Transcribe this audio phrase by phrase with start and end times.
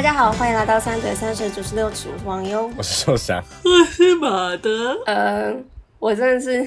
[0.00, 4.98] 大家好，欢迎来到三嘴三舌九十六尺，我是王优，我是寿祥，我是马德。
[5.04, 5.54] 呃，
[5.98, 6.66] 我真的是，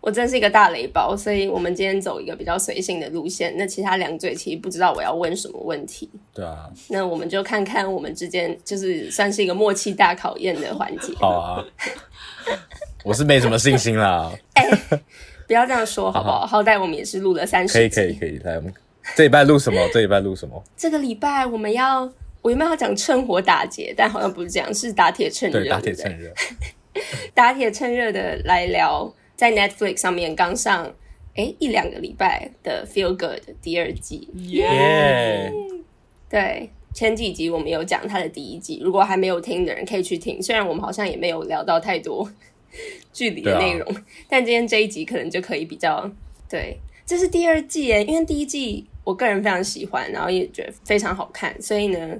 [0.00, 3.52] 我真的是一个大雷包，所以我们今天走一个比较随性的路线。
[3.56, 6.08] 那其他两嘴其实不知道我要问什么问题。
[6.32, 11.12] 对啊，那我们就看看我们之间，就是算是一个默契大考验的环节。
[11.16, 11.64] 好啊，
[13.02, 14.30] 我是没什么信心啦。
[14.54, 15.00] 哎、欸，
[15.48, 16.34] 不要这样说好不好？
[16.34, 17.74] 好，好，好歹我们也是录了三十。
[17.74, 18.72] 可以可以可以，来我们。
[19.16, 19.80] 这礼拜录什么？
[19.92, 20.62] 这礼拜录什么？
[20.76, 22.08] 这个礼拜我们要，
[22.46, 25.58] 我原本要讲趁火打劫，但好像不是这样，是打铁趁热。
[25.58, 26.32] 对，打铁趁热。
[27.34, 30.94] 打铁趁热的来聊，在 Netflix 上面刚上，
[31.34, 34.28] 哎，一两个礼拜的 Feel Good 第二季。
[34.34, 35.50] 耶！
[36.30, 40.40] 对，前几集我们有讲它的第一季，如果还没有听的人可以去听。
[40.40, 42.30] 虽然我们好像也没有聊到太多
[43.12, 46.08] 剧里的内容，啊，但今天这一集可能就可以比较
[46.48, 46.78] 对。
[47.04, 52.16] 这是第二季耶，因为第一季我个人非常喜欢，然后也觉得非常好看，所以呢，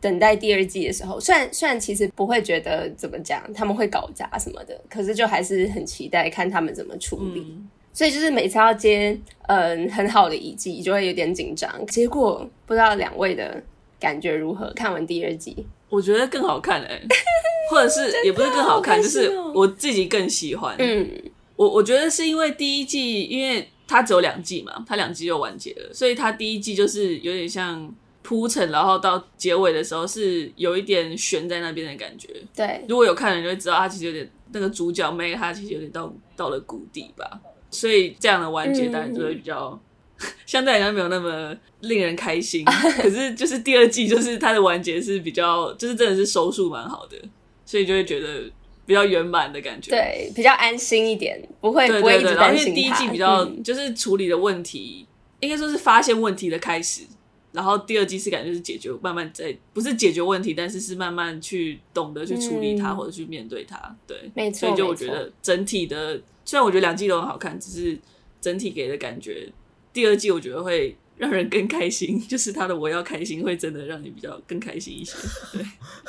[0.00, 7.40] 等待第二季的时候，虽然虽然其实不会觉得怎么讲他们会搞砸什么的，可是就还是很期待看他们怎么处理。
[7.40, 11.70] 嗯、所以就是每次要接嗯很好的一季，就会有点紧张。
[11.86, 13.62] 结果不知道两位的
[13.98, 14.72] 感觉如何？
[14.74, 17.02] 看完第二季，我觉得更好看诶，
[17.70, 20.76] 或者是也不是更好看，就是我自己更喜欢。
[20.78, 21.10] 嗯，
[21.56, 23.68] 我我觉得是因为第一季因为。
[23.90, 27.90] 它只有两季嘛，它两季就完结了，所以它第一季就是有点像
[28.22, 32.28] 铺陈，然后到结尾的时候是有一点悬在那边的感觉。
[32.54, 39.80] 对，如果有看的人就会知道，他其实有点那个主角妹，她其实有点到到了谷底吧，所以这样的完结当然就会比较、
[40.20, 42.64] 嗯、 相对来讲没有那么令人开心。
[43.00, 47.16] 可是就是第二季就是它的完结是比较，就是真的是收束蛮好的，
[47.64, 48.50] 所以就会觉得。
[48.88, 52.40] 比较圆满的感觉，对，比较安心一点，不会不会一直担心他。
[52.40, 55.06] 然后因为第一季比较、嗯、就是处理的问题，
[55.40, 57.02] 应该说是发现问题的开始，
[57.52, 63.96] 然后第二季是感觉是解决，慢慢在不是解决问题，但是是慢慢去懂得去处理它、嗯、或者去面对它。
[64.06, 64.60] 对，没错。
[64.60, 67.98] 所以就我觉得整体的，虽然我觉得两季都很好看，只是
[68.40, 69.48] 整体给的感觉，
[69.92, 70.96] 第二季我觉得会。
[71.18, 75.16] 让人更开心， 就是他的我要开心，会真的让你比较更开心一些。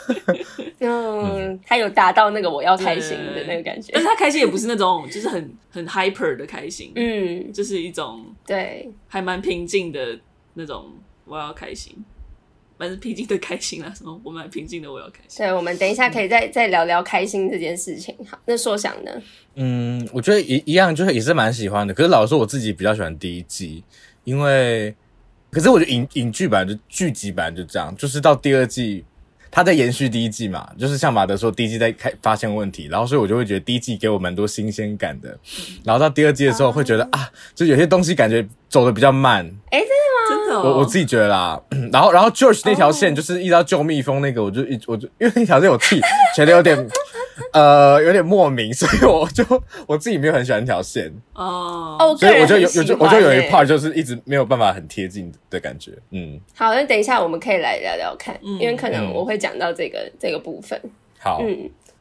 [0.06, 10.20] 对， 嗯，他有达到那个我要开心的那个感觉，但是他开心也不是那种就是很很 hyper 的开心，嗯，就是一种对，还蛮平静的
[10.54, 10.94] 那种
[11.30, 11.96] 我要开心，
[12.78, 15.46] 反正平静的开心啊，什么我蛮平静的我要开心。
[15.46, 18.16] 对，我们等一下可以再、嗯、再聊聊开心这件事情。
[18.30, 19.12] 好，那说想呢？
[19.56, 21.94] 嗯，我觉得一一样，就是也是蛮喜欢的。
[21.94, 23.84] 可是老实说，我自己比较喜欢第一季。
[24.26, 24.94] 因为，
[25.50, 29.04] 可是我觉得影影剧版就剧集版就这样，就是到第二季，
[29.50, 35.36] 他在延续第一季嘛，就是像马德说，第一季在开发现问题，然后所以我就会觉得第一季给我蛮多新鲜感的，
[35.84, 39.44] 然后到第二季的时候会觉得啊，就有些东西感觉走的比较慢。
[39.72, 40.30] 诶，真的吗？
[40.30, 41.62] 真的、哦，我我自己觉得啦。
[41.92, 46.02] 然后然后 George 那条线就是一直到救蜜蜂那个，我就一我就因为那条线我自己
[46.36, 46.78] 觉得有点。
[47.54, 49.44] 呃，有点莫名，所以我就
[49.88, 56.40] 我自己没有很喜欢那条线哦，oh, 所以我就有有就我就有一 part 就是一直没有办法很贴近的感觉，嗯。
[56.54, 60.80] 好，那等一下我们可以来聊聊看，嗯、因为可能我会讲到这个、嗯、这个部分。
[61.18, 61.48] 好，嗯，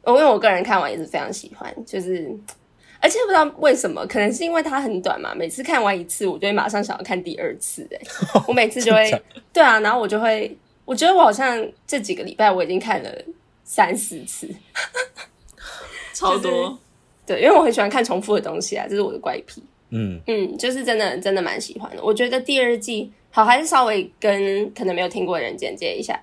[0.07, 2.29] 因为我个人看完也是非常喜欢，就是
[3.01, 8.01] 而且不知道为什么，可能是因为它很短嘛，每次看完一次，我就会马上想要看第二次、欸，哎，
[8.47, 9.21] 我每次就会
[9.53, 10.55] 对啊，然后我就会，
[10.85, 13.09] 我觉得我好像这几个礼拜我已经看了
[13.63, 14.49] 三四次。
[16.13, 16.77] 超多、就是，
[17.25, 19.63] 对，因为我很喜欢看重复的东西啊，这是我的怪癖。
[19.91, 22.03] 嗯嗯，就是真的真的蛮喜欢的。
[22.03, 26.19] 我觉得第二季好，还是稍微跟可能没有听过的人简介一下。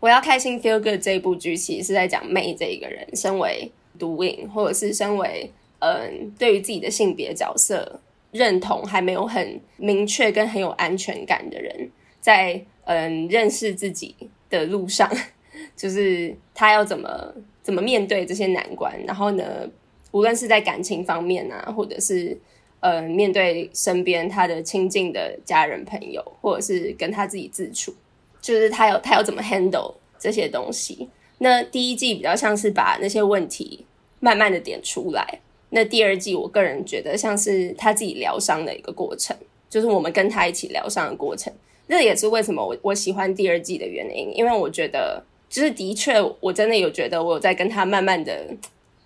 [0.00, 5.50] 我要开心 Feel Good 这一部剧，其实是在讲 May 这一个人，身为毒瘾，或者是身为
[5.94, 8.00] 嗯，对于自己的性别角色
[8.32, 14.14] 认同还没有很明确跟很有安全感的人，在嗯认识自己
[14.50, 15.10] 的路上，
[15.76, 17.34] 就是他要怎么。
[17.66, 18.96] 怎么面对这些难关？
[19.04, 19.68] 然后呢，
[20.12, 22.38] 无论是在感情方面啊，或者是
[22.78, 27.92] 呃，面对身边他的亲近的家人朋友，或者是跟他自己自处，
[28.40, 31.08] 就是他有他要怎么 handle 这些东西。
[31.38, 33.84] 那第一季比较像是把那些问题
[34.20, 35.40] 慢慢的点出来，
[35.70, 39.36] 那第二季我个人觉得像是他自己疗伤的一个过程，
[39.68, 41.52] 就是我们跟他一起疗伤的过程。
[41.88, 45.22] 这也是为什么我我喜欢第二季的原因，因为我觉得。
[45.48, 48.44] 就是的确，我真的有觉得我在跟他慢慢的，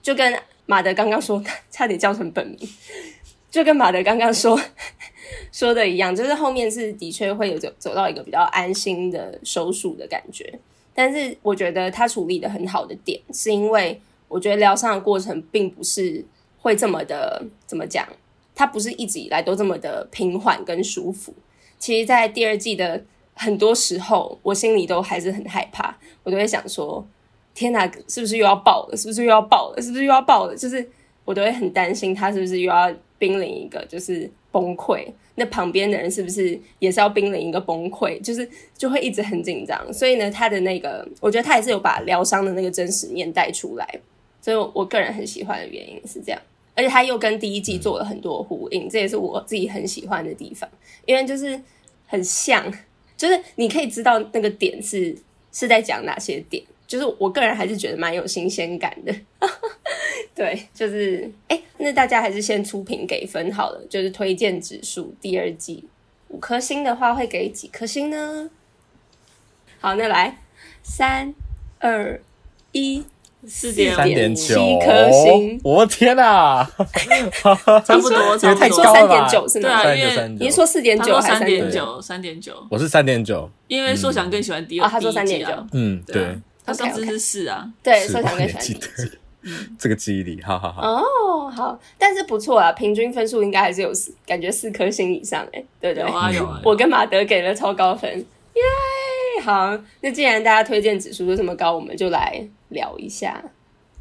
[0.03, 0.35] 就跟
[0.65, 1.41] 马德刚刚说，
[1.71, 2.59] 差点叫成本名，
[3.51, 4.59] 就跟马德刚刚说
[5.53, 10.59] 说的一样，就是后面是的确会有走走到一个比较安心的收束的感觉。
[10.95, 16.25] 但是我觉得他处理的很好的点，是因为我觉得疗伤的过程并不是
[16.61, 18.07] 会这么的怎么讲，
[18.55, 21.35] 他不是一直以来都这么的平缓跟舒服。
[21.79, 23.05] 其实，在第二季的。
[23.33, 27.03] 很多时候我心里都还是很害怕，我都会想说：
[27.55, 28.97] 天哪，是不是又要爆了？
[28.99, 29.81] 是不是又要爆了？
[29.81, 30.55] 是不是又要爆了？
[30.55, 30.87] 就是
[31.25, 35.07] 我都会很担心他是不是又要濒临一个就是崩溃。
[35.37, 38.21] 那旁边的人是不是也是要濒临一个崩溃？
[38.21, 38.47] 就是
[38.77, 39.91] 就会一直很紧张。
[39.91, 44.01] 所以呢，他的那个，我觉得他也是有把疗伤的那个真实面带出来。
[44.43, 46.39] 所以我个人很喜欢的原因是这样，
[46.81, 50.67] 而且他又跟第一季做了很多呼应，这也是我自己很喜欢的地方，
[51.05, 51.61] 因为就是
[52.06, 52.73] 很像，
[53.19, 55.15] 就是你可以知道那个点是
[55.53, 56.65] 是在讲哪些点。
[56.87, 59.15] 就是我个人还是觉得蛮有新鲜感的，
[60.35, 65.85] 对，就是哎、欸，那大家还是先出评给分好了，就是推荐指数第二季
[66.29, 68.49] 五颗星的话会给几颗星呢？
[69.79, 70.38] 好，那来
[70.83, 71.35] 三
[71.79, 72.21] 二
[72.73, 73.05] 一，
[73.47, 76.63] 四点三点九颗星，我的天哪，
[77.85, 79.83] 差不多，差不多，太高了，三点九是吗？
[79.83, 82.01] 对啊，因为你说四点九还是三点九？
[82.01, 86.37] 三点九，我是三点九，因为硕翔更喜欢第二，他说三点九，嗯，对。
[86.63, 89.11] 他上次是四啊，对，硕翔更喜欢第一季，
[89.43, 90.83] 嗯，这个记忆力，好好好。
[90.83, 96.05] 哦，好，但是不错啊，平均分数应该还是有四，感觉四颗星以上哎，对对？
[96.05, 99.43] 有啊有啊，我跟马德给了超高分，耶！
[99.43, 103.43] 好，那既然大家推荐指数都这么高，我们就来聊一下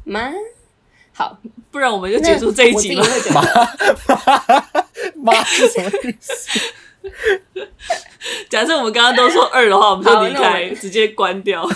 [0.04, 0.32] 吗？
[1.12, 1.38] 好，
[1.70, 3.04] 不然我们就结束这一集吧。
[5.16, 6.60] 妈是什么意思？
[8.48, 11.68] 假设我们刚刚都说二的话，我们就离开，直接关掉。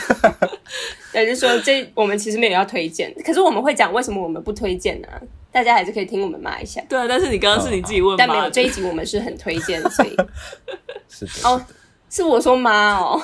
[1.14, 5.08] 也就是说，这我们其实没有要推荐，可是我们会讲为什么我们不推荐呢？
[5.52, 6.82] 大家还是可以听我们骂一下。
[6.88, 10.16] 对啊，但是你刚刚是你自己问，但没有这一集我们是很推荐，所以
[11.08, 11.64] 是的哦，
[12.10, 13.22] 是我说妈哦，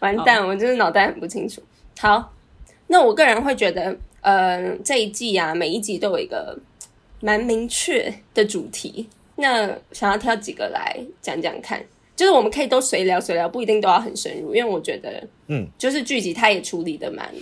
[0.00, 1.62] 完蛋，我就是脑袋很不清楚。
[1.98, 2.32] 好，
[2.86, 6.58] 那我个人会觉得，呃，这一季啊，每一集都有一个
[7.20, 9.08] 蛮明确的主题。
[9.36, 11.84] 那想要挑几个来讲讲看，
[12.16, 17.32] 就是我们可以都随聊随聊，不一定都要很深入，因为我觉得，嗯，就是剧集它也处理的蛮，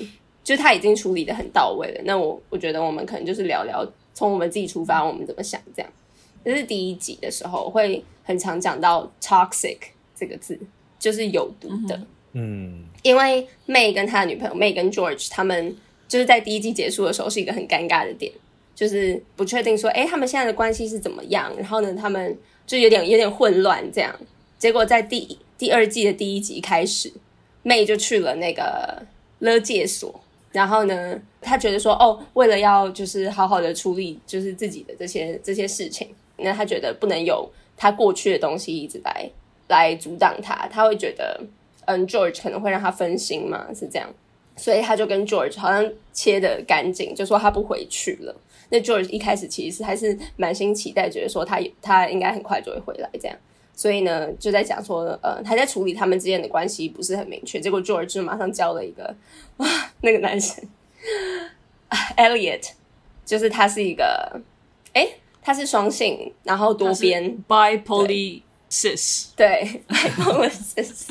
[0.45, 2.01] 就是它已经处理的很到位了。
[2.05, 5.91] 那我我觉得我们可能就是聊聊从我们自己出发，我们怎么想这样。
[6.45, 9.79] 这是第一集的时候会很常讲到 toxic
[10.15, 10.59] 这个字，
[10.99, 15.77] 就是有毒的，嗯，嗯因为 May 跟他的女朋友 May 跟 George 他们
[16.09, 18.33] 就是在第一季结束的时候是一个很尴尬的点。
[18.75, 21.51] 就是不确定说，哎、他们现在的关系是怎么样？
[21.57, 24.15] 然后呢，他们就有点有点混乱这样。
[24.59, 27.11] 结果在第第二季的第一集开始
[27.65, 29.03] ，May 就去了那个
[29.39, 30.21] 勒戒所。
[30.53, 39.27] 然后呢，他觉得说，哦，为了要就是好好的处理就是自己的这些这些事情，那他觉得不能有他过去的东西一直来
[39.69, 40.69] 来阻挡他。
[40.71, 41.41] 他会觉得，
[41.87, 44.09] 嗯，George 可能会让他分心嘛，是这样。
[44.57, 48.35] 所以他就跟 George 好像切的干净，就说他不回去了。
[48.71, 53.37] 那 George 一开始其实还是满心期待，觉得说他他应该很快就会回来这样，
[53.75, 57.61] 所以呢就在讲说，呃，还在处理他们之间的关系不是很明确。
[57.61, 59.15] 结果 George 就马上交了一个
[59.59, 59.69] 哇，
[60.01, 60.65] 那个男生
[62.17, 62.71] Elliot，
[63.27, 64.41] 就是他是一个，
[64.95, 67.37] 诶，他是双性，然后多边
[68.71, 71.09] sis，对，sis，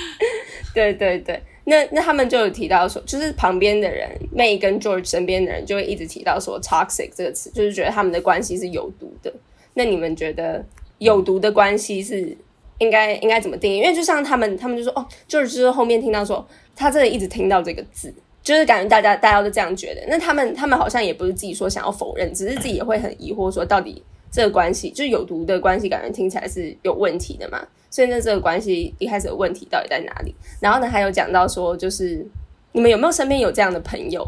[0.74, 1.42] 对对对。
[1.64, 9.30] 那那他们就有提到说，就是旁边的人，May 跟 George 身边的人就会一直提到说 “toxic” 这个词，就是觉得他们的关系是有毒的。
[9.74, 10.64] 那你们觉得
[10.96, 12.34] 有毒的关系是
[12.78, 13.76] 应该应该怎么定义？
[13.76, 20.02] 因为就像他们，他们就说哦，George 就是后面听到说他真的一直听到这个字，就是感觉大家大家都这样觉得。
[20.08, 27.66] 那他们他们好像也不是自己说想要否认，只是自己也会很疑惑说，到底这个关系就有毒的关系，感觉听起来是有问题的嘛？
[27.90, 30.34] 所以呢，这个关系一开始的问题到底在哪里？
[30.60, 32.24] 然后呢，还有讲到说，就是
[32.72, 34.26] 你们有没有身边有这样的朋友？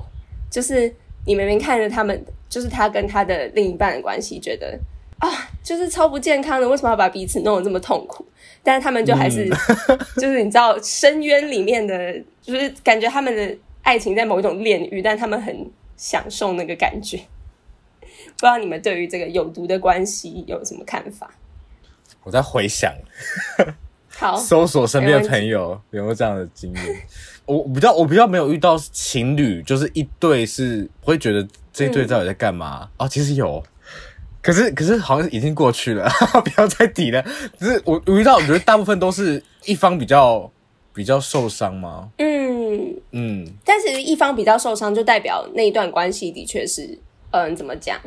[0.51, 0.93] 就是
[1.27, 4.79] 你明明看着他们，就是他跟他的另一半的关系，觉得
[5.19, 5.29] 啊，
[5.63, 8.25] 就是超不健康的，为什么要把彼此弄得这么痛苦？
[8.63, 9.49] 但是他们就还是，
[10.17, 17.19] 就是你知道，深渊里面的，就是感觉他们的爱情在某一种炼狱，但他们很享受那个感觉。
[18.27, 21.31] 不知道你们对于这个有毒的关系有什么看法？
[22.23, 22.93] 我在回想，
[24.19, 26.85] 好，搜索身边的朋友有没有这样的经验。
[27.47, 33.61] 我比较，我比较没有遇到情侣，就是一对是会觉得这一对到底在干嘛、嗯、哦，其实有，
[34.41, 36.09] 可是可是好像已经过去了，
[36.45, 37.25] 不要再提了。
[37.59, 40.49] 只是我我遇到，我觉得大部分都是一方比较
[40.95, 42.09] 比较受伤吗？
[42.19, 46.97] 嗯嗯，但是一方比较受伤，就代表那一段关系的确是，
[47.31, 47.99] 嗯，怎么讲，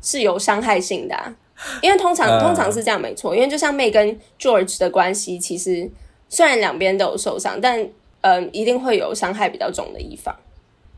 [0.00, 1.36] 是有伤害性的、啊。
[1.80, 3.34] 因为通常通常是这样，没错。
[3.34, 5.90] 因为就像 May 跟 George 的关系，其实
[6.28, 7.80] 虽然两边都有受伤，但
[8.20, 10.34] 嗯、呃，一定会有伤害比较重的一方。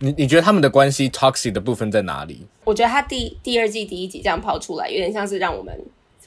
[0.01, 2.47] 你你觉得他们的关系 toxic 的部分在哪里？
[2.65, 5.77] 我觉得他第第二季第一集这样抛出来，有点像是让我们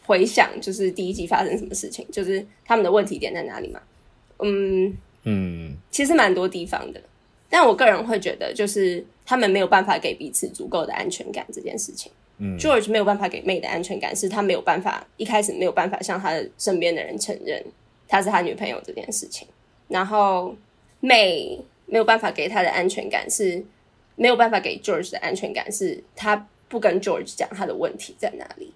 [0.06, 3.80] 回想，就是第一季发生什么事情，就是他们的问题点在哪里嘛？
[4.40, 7.02] 嗯嗯，其实蛮多地方的，
[7.50, 12.12] 但我个人会觉得，就是他们没有办法给彼此足够的安全感这件事情。
[12.38, 17.64] 嗯，George 没有办法给 May 的安全感，是他没有办法一开始没有办法向他的身边的人承认
[18.10, 19.48] 他是他女朋友这件事情，
[19.88, 20.54] 然后
[21.02, 23.64] May 没有办法给他的安全感是
[24.18, 28.74] 没有办法给 George 的安全感是他不跟 George 讲他的问题在哪里，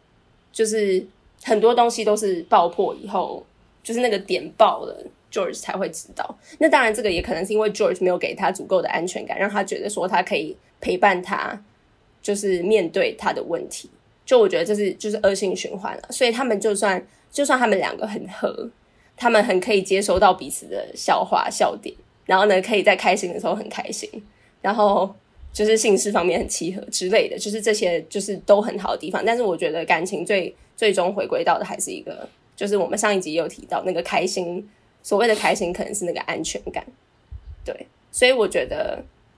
[0.53, 1.05] 就是
[1.43, 3.45] 很多东西都是爆破以后，
[3.83, 5.05] 就是那个点爆了
[5.35, 6.37] ，George 才会知道。
[6.59, 11.61] 那当然，这个也可能是因为 George 没有给他足够的安全感，让他觉得说他可以陪伴他。
[12.21, 13.87] 就是面对他的问题，
[14.25, 16.01] 就我觉得这是就是恶性循环了。
[16.09, 16.99] 所以他们就算
[17.31, 18.67] 就算他们两个很合，
[19.15, 24.09] 他们很可以接收到彼此的笑话笑点，然后呢，可以在开心的时候很开心，
[24.59, 25.13] 然后
[25.53, 29.23] 就是性事方面很契合之类的，就是这些就是都很好的地方。
[29.23, 34.67] 但是我觉得感情最最终回归到的还是一个，就是我们上一集有提到那个开心，
[35.05, 36.83] 所谓的开心可能是那个安全感。
[37.63, 38.97] 对，所以我觉得。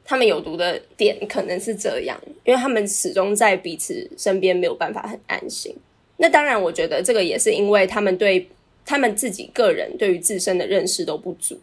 [0.10, 5.76] 他们有毒的点可能是这样，因为他们始终在彼此身边没有办法很安心。
[6.16, 8.48] 那当然，我觉得这个也是因为他们对
[8.86, 11.60] 他们自己个人对于自身的认识都不足。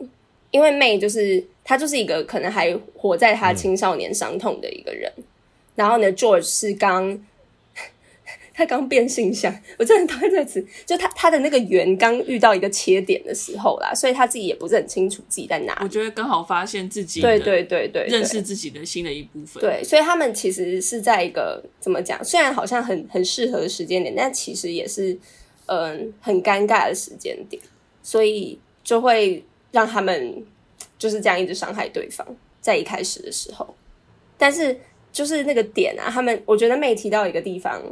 [0.51, 5.11] 因为 May 就是他就是一个可能还活在他青少年伤痛的一个人，
[5.75, 7.19] 然后呢，George 是刚。
[8.57, 10.65] 他刚变性向，我真的讨厌这个词。
[10.87, 15.81] 就他他的那个圆刚遇到一个切点的时候啦，所以他自己也不是很清楚自己在哪里。
[15.83, 19.61] 我觉得刚好发现自己对对对对，认识自己的新的一部分。
[19.61, 22.25] 对，所以他们其实是在一个怎么讲？
[22.25, 25.19] 虽然好像很很适合的时间点，但其实也是
[25.67, 27.61] 嗯很尴尬的时间点，
[28.05, 30.41] 所以就会让他们
[30.97, 32.25] 就是这样一直伤害对方，
[32.61, 33.75] 在一开始的时候。
[34.39, 34.79] 但是
[35.13, 37.83] 就是那个点啊，他们我觉得没提到一个地方。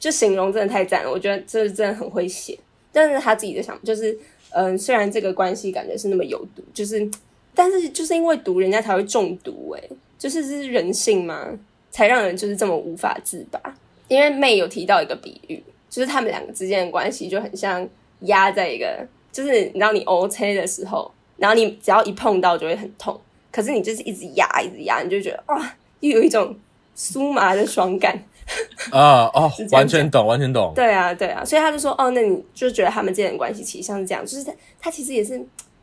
[0.00, 2.58] 就形容真的太赞了，我觉得这真的很会写。
[2.90, 7.08] 但是他自己的想就是，嗯、虽然这个关系感觉是那么有毒，就是，
[7.54, 9.72] 但是就是因为毒，人家才会中毒。
[9.74, 11.56] 诶，就是是人性吗？
[11.92, 13.60] 才让人就是这么无法自拔。
[14.08, 17.88] 因为妹有提到一个比喻，就是他们两个之间的关系就很像
[18.22, 23.20] 压在一个，就是你知道你 OK 的时候，然后你只要一碰到就会很痛，
[23.52, 26.56] 可是你就是一直压，一直压，你就觉得哇，又有一种
[26.96, 28.20] 酥麻的爽感。
[28.90, 30.72] 啊哦， 完全懂，完全懂。
[30.74, 35.40] 对啊，对啊，所以他就说，哦，那你就觉得他们之间的关系其实像是这样，就是他他其实也是，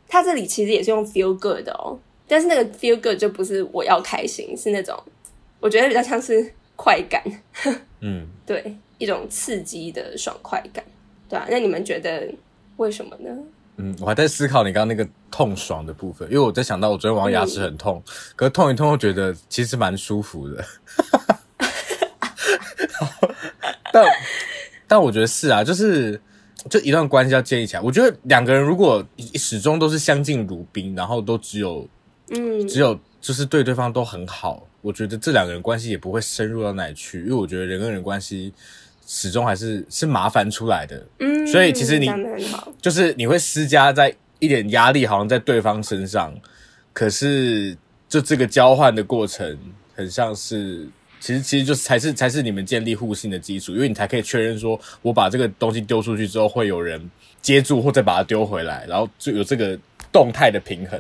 [0.08, 1.98] 他这里其实也是用 feel good 的哦，
[2.28, 4.98] 但是那个 feel good 就不是我要开心，是那种
[5.60, 7.22] 我觉得比较像是快感，
[8.02, 10.84] 嗯，对，一种刺激的爽快感，
[11.30, 12.28] 对啊，那你们觉得
[12.78, 13.30] 为什么呢？
[13.80, 20.66] 嗯，我还在思考你刚刚那个痛爽的部分，因为我在想到我昨天晚上牙齿很痛，嗯、可是痛一痛，又觉得其实蛮舒服的。
[23.92, 24.06] 但
[24.88, 26.20] 但我觉得是啊，就是
[26.70, 31.88] 就一段关系要建立起来，我觉得两个人如果始终都是相敬如宾，然后都只有
[32.30, 38.54] 嗯，只有就是对对方都很好，我觉得这两个人关系也不会深入到哪里去，因为我觉得人跟人关系
[39.06, 42.10] 始终还是是麻烦出来的，嗯，所以其实你
[42.82, 46.34] 就是你会施加在一点压力，好像在对方身上，
[46.94, 47.78] 可是
[48.10, 49.58] 就这个交换的过程
[49.96, 50.88] 很像是。
[51.28, 59.78] 其实，其实就是才是才是你们建立互信的基础，因为你才可以确认说，我把这个东西丢出去之后，会有人接住，或再把它丢回来，然后就有这个
[60.10, 60.98] 动态的平衡，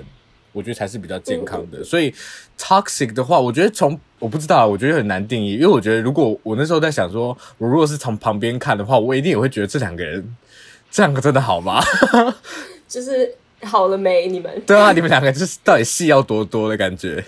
[0.51, 1.81] 我觉得才是比较健康的。
[1.81, 2.13] 所以
[2.59, 10.35] ，toxic 的话，我觉得从我不知道，我觉得很难定义，因为我觉得如果我那时候在想说，我如果是从旁边看的话，我一定也会觉得这两个人，
[10.91, 11.81] 这两个真的好吗？
[12.85, 14.27] 就是好了没？
[14.27, 17.23] 你们对啊，你们两个就是到底戏要多多的感觉。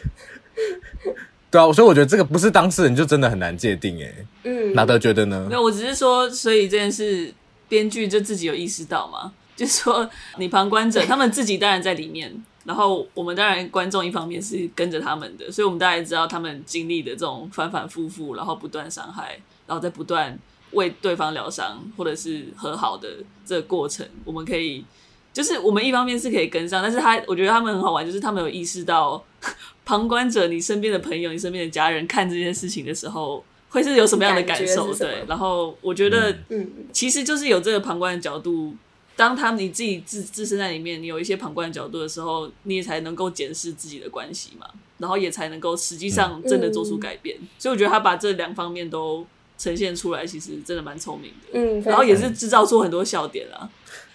[1.51, 4.25] 对啊，所以我觉得这个不是当事人就真的很难界定诶。
[4.43, 5.47] 嗯，哪德觉得呢？
[5.49, 7.33] 没有，我只是说，所以这件事
[7.67, 12.31] 编剧就自己有意识到嘛， 就是说你旁观者， 他们自己当然在里面，
[12.65, 20.37] 然后我们当然观众一方面是跟着他们的，所以我们大概知道他们经历的这种反反复复，然后不断伤害，然后再不断
[20.73, 23.09] 为对方疗伤或者是和好的
[23.43, 24.85] 这个过程，我们可以
[25.33, 29.23] 就是我们一方面是可以跟上，但是他我觉得他们很好玩，就是他们有意识到。
[29.85, 34.85] 旁观者，你身边的朋友，你身边的家人看这件事情的时候，会是有什么样的感受？
[34.89, 38.75] 感对，然后我觉得，嗯，其实就是有这个旁观的角度。
[39.15, 44.67] 当他们你自己自自身在里面，你有一些旁观的角度的时候，你也才能够检视自己的关系嘛，
[44.99, 47.35] 然后也才能够实际上真的做出改变。
[47.41, 49.25] 嗯、所以我觉得他把这两方面都
[49.57, 51.59] 呈现出来，其实真的蛮聪明的。
[51.59, 53.67] 嗯，然后也是制造出很多笑点啊。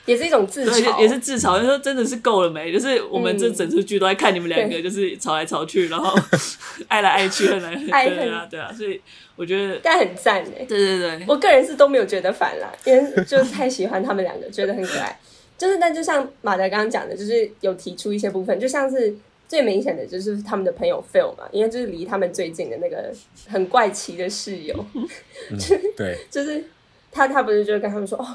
[0.06, 1.58] 也是一种自嘲，也是自嘲。
[1.60, 2.72] 就说真的是够了没？
[2.72, 6.14] 就是我们这整出剧都在看你们两个，就是吵来吵去，然后
[6.88, 8.72] 爱来爱去，恨来恨，对啊，对啊。
[8.72, 9.00] 所以
[9.36, 10.64] 我觉得，但很赞哎。
[10.66, 15.18] 对对对，我个人是都没有觉得烦啦，因为就是太喜欢他们两个，觉得很可爱。
[15.56, 19.14] 就是，但就像马德刚刚讲的，就是有提出一些部分，就像是
[19.48, 23.12] 最明显的就是他们的朋友 Phil 嘛，因为就是离他们最近的那个
[23.48, 25.06] 很怪奇的室友，嗯、
[25.96, 26.64] 对，就是
[27.12, 28.26] 他他不是就跟他们说哦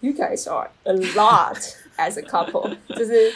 [0.00, 1.56] ，You guys are a lot
[1.96, 3.32] as a couple， 就是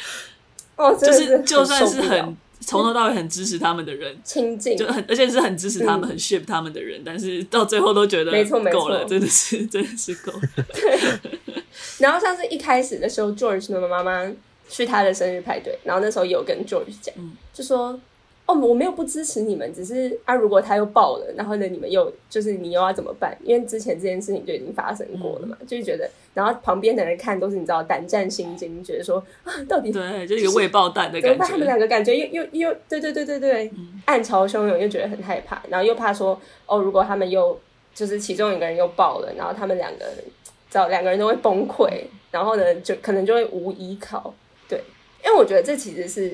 [0.77, 4.77] 哦，就是就算是很从头到尾很支持他们的人，亲近。
[4.77, 10.41] 就很而且是很支持他们、嗯、很 ship 他们的人，但是到最后都觉得没错没错，够了，真的是真的是够了。
[10.73, 10.99] 对。
[11.99, 14.31] 然后像是一开始的时候，George 的妈妈
[14.69, 17.99] 去他的生日派对，然后那时候有跟 George 讲，嗯、就说
[18.53, 23.37] ：“哦，我没有不支持你们，只是啊，如果他又爆了，然后呢，你们又就是你又要怎么办？
[23.43, 37.59] 因为之前这件事情就已经发生过了嘛，嗯、就是觉得，然后旁边的人看都是你知道胆战心惊，觉得说啊，到底对，就一个未爆弹的感觉，他们两个感觉又又又对对对对对，嗯、暗潮汹涌，又觉得很害怕，然后又怕说哦，如果他们又
[37.95, 40.05] 就是其中一个人又爆了，然后他们两个。”
[40.73, 41.87] 找两个人都会崩溃，
[42.31, 44.33] 然后呢，就可能就会无依靠。
[44.67, 44.83] 对，
[45.23, 46.33] 因为我觉得这其实是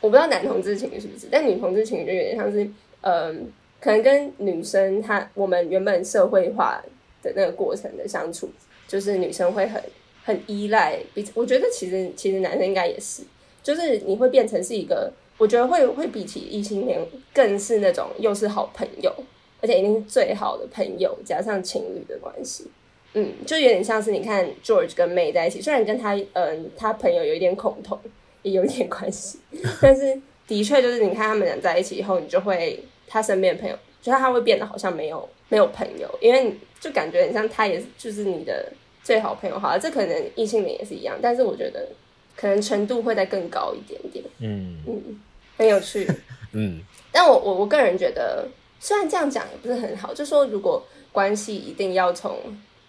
[0.00, 2.68] 我不知道男同志情侣是不是，但女同志情侣就有点像是，
[3.02, 6.82] 嗯、可能跟女生她我们原本社会化
[7.22, 8.48] 的那个过程的相处，
[8.88, 9.82] 就是女生会很
[10.24, 11.32] 很依赖彼此。
[11.34, 13.22] 我觉得其实其实男生应该也是，
[13.62, 16.98] 就是你会变成是一个，我觉得会会比起异性恋
[17.34, 19.14] 更是那种又是好朋友，
[19.60, 22.66] 而且一定是最好的朋友加上情侣的关系。
[23.12, 27.98] 嗯，就有点像是你看 George 跟 May 在一起，虽然跟他嗯、他朋友有一点恐同，
[28.42, 29.38] 也有一点关系，
[29.80, 39.58] 但是的确就是你看他们俩在一起以后，你就会他身边的朋友，就他会变得好像没有没有朋友，因为就感觉很像他也是就是你的最好朋友。
[39.58, 41.88] 好了，这可能异性恋也是一样，但是我觉得
[42.36, 44.24] 可能程度会再更高一点点。
[44.38, 45.20] 嗯嗯，
[45.56, 46.06] 很有趣。
[46.52, 46.80] 嗯，
[47.12, 50.82] 但我我我个人觉得，虽然这样讲也不是很好，就说如果
[51.12, 52.36] 关系一定要从。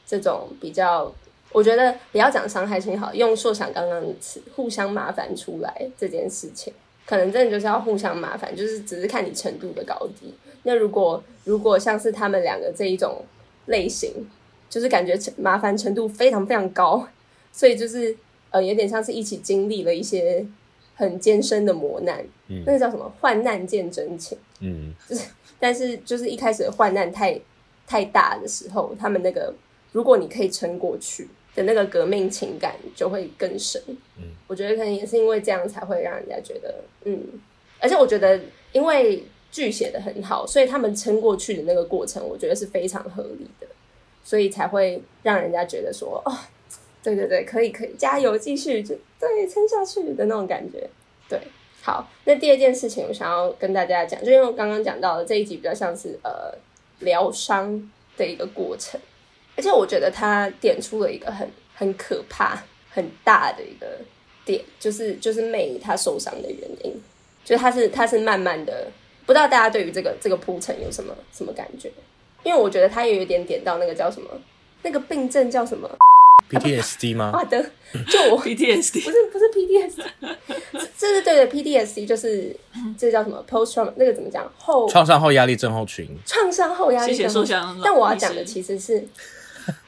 [0.04, 1.10] 这种比较，
[1.54, 6.74] 我觉得不要讲伤害性好，用硕想刚刚的词，互相麻烦出来这件事情，
[7.06, 10.34] 可能真的就是要互相麻烦，就是只是看你程度的高低。
[10.64, 13.26] 那如果如果像是他们两个这一种
[13.66, 14.30] 类型，
[14.70, 17.06] 就是感觉麻烦程度非常非常高，
[17.52, 18.16] 所以就是
[18.52, 20.46] 呃有点像是一起经历了一些
[20.96, 25.26] 很艰深的磨难，嗯，那个叫什么患难见真情，嗯，就是
[25.60, 27.38] 但是就是一开始的患难太
[27.86, 29.54] 太大的时候，他们那个。
[29.94, 33.82] 如果你可以撑过去的那个革命情感就会更深，
[34.18, 37.22] 嗯，我觉得可能也是因为这样才会让人家觉得，嗯，
[37.80, 38.40] 而且我觉得
[38.72, 43.68] 因为剧写的很好，所以他们撑过去的那个过程，我觉得是非常合理的，
[44.24, 46.32] 所以才会让人家觉得说，哦，
[47.04, 50.90] 对对对，可以可以，加油，继续，就对，撑下去的那种感觉，
[51.28, 51.38] 对，
[51.82, 56.58] 好，那第二件事情我想要跟大家讲，就因为我刚刚讲到的这一集比较像是呃
[57.00, 58.98] 疗伤的一个过程。
[59.62, 63.86] 而且我觉得他点出了一个很很可怕、很大的一个
[64.44, 67.00] 点，就是就是 May 他受伤的原因，
[67.46, 68.88] 就他是他是慢慢的，
[69.28, 71.92] 不知道大家对于这个这个铺陈有什么什么感觉？
[72.42, 74.32] 因为我觉得他也有一点点到那个叫什么，
[74.82, 75.88] 那个病症叫什么
[76.50, 77.30] PTSD 吗？
[77.38, 77.64] 啊的，
[78.10, 80.04] 就我 PTSD 不是不是 PTSD，
[80.98, 82.56] 这 是对的 PTSD，就是
[82.98, 87.56] 这叫什么 Post Trauma 那个怎么讲后创伤后压力症候群，创伤后压力症候群。
[87.84, 89.08] 但我要讲的其实是。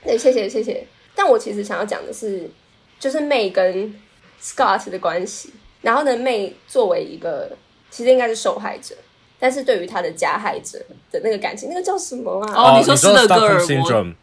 [0.06, 0.86] 对，谢谢谢谢。
[1.16, 2.50] 但我其实想要讲的是，
[3.00, 3.94] 就是 May 跟
[4.42, 5.54] Scott 的关系。
[5.82, 7.52] 然后呢，May 作为一个
[7.92, 8.96] 其实应该是受害者，
[9.38, 10.80] 但是对于他的加害者
[11.12, 12.54] 的那个感情，那个叫什么啊？
[12.56, 14.16] 哦，你说斯德哥尔摩症，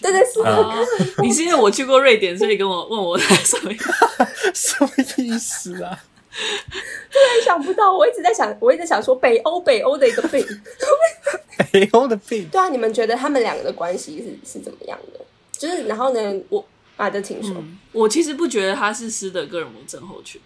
[0.00, 0.76] 对对，斯德哥尔
[1.16, 1.24] 摩。
[1.24, 3.72] 你是因为我去过瑞典，所以跟我问我什么
[4.54, 6.04] 什么意思啊？
[7.10, 10.44] 突然想不到，我一直在想，我一直想说北欧北欧的一个病，
[11.72, 12.48] 北欧的病。
[12.48, 15.20] 对啊，你们觉得他们两个的关系是是怎么样的？
[15.52, 16.64] 就是然后呢，我
[16.96, 20.40] 啊，就听说，我其实不觉得他是斯德哥尔摩症候群，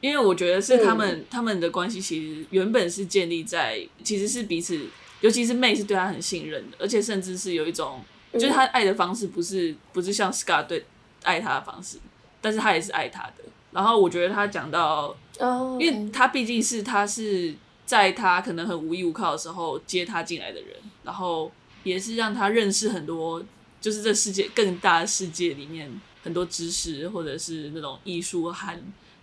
[0.00, 4.78] 因为我觉得是他们、嗯、他们的关系其实原本是建立在其实是彼此，
[5.20, 8.02] 尤其是 May 是对他很信任的，而且甚至是有一种，
[8.34, 10.84] 就是他爱的方式不是不是像 Scott 对
[11.22, 11.96] 爱他的方式，
[12.42, 13.44] 但是他也是爱他的。
[13.72, 15.16] 然后我觉得他讲到。
[15.40, 15.80] Oh.
[15.80, 17.54] 因为他毕竟是他是
[17.86, 21.50] 在他可能很无依无靠的时候接他进来的人，然后
[21.82, 23.42] 也是让他认识很多，
[23.80, 25.90] 就是这世界更大的世界里面
[26.22, 28.80] 很多知识或者是那种艺术涵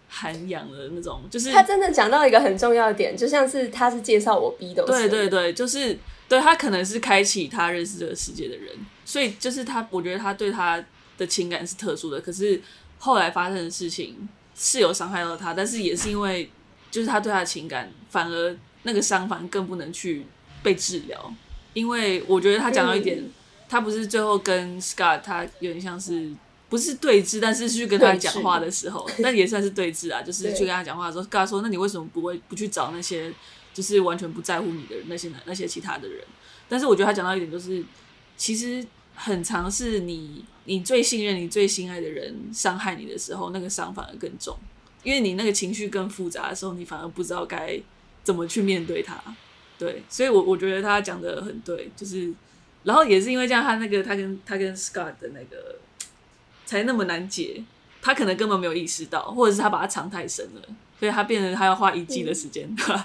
[0.09, 10.83] 涵养的那种，就是他真的讲到一个很重要的点，就像是他是介绍我 B 的，对对对，就是对他可能是开启他认识这个世界的人，所以就是他，我觉得他对他
[11.19, 12.59] 的情感是特殊的，可是
[12.97, 14.27] 后来发生的事情
[14.62, 16.52] 是有伤害到他，但是也是因为
[16.91, 20.26] 就是他对他的情感，反而那个伤反而更不能去
[20.62, 21.34] 被治疗，
[21.74, 23.32] 因为我觉得他讲到一点，嗯、
[23.69, 26.30] 他不是最后跟 Scott 他有点像是
[26.67, 33.34] 不是对峙，但是去跟他讲话的时候，那也算是对峙啊，就是去跟他讲话的时候，跟他说，那你为什么不会不去找那些
[33.74, 36.22] 就是完全不在乎你的人，那些那些其他的人？
[36.67, 37.82] 但是我觉得他讲到一点就是，
[38.36, 38.86] 其实。
[39.21, 44.58] 很常是你，你最信任、你最心爱的人伤害你的时候，那个伤反而更重，
[45.03, 47.77] 因为你那个情绪更复杂的时候，你反而不知道该
[48.23, 49.21] 怎么去面对他。
[49.77, 52.34] 对，所以我，我我觉得他讲的很对，就是，
[52.84, 55.75] 然后也是因为这样，他那个他跟他跟 Scott 的那个
[56.65, 57.62] 才那么难解，
[58.01, 60.62] 他可能根本没有意识到，或者是他把它藏太深了，
[60.97, 62.73] 所以他变成他要花一季的时间。
[62.88, 63.03] 嗯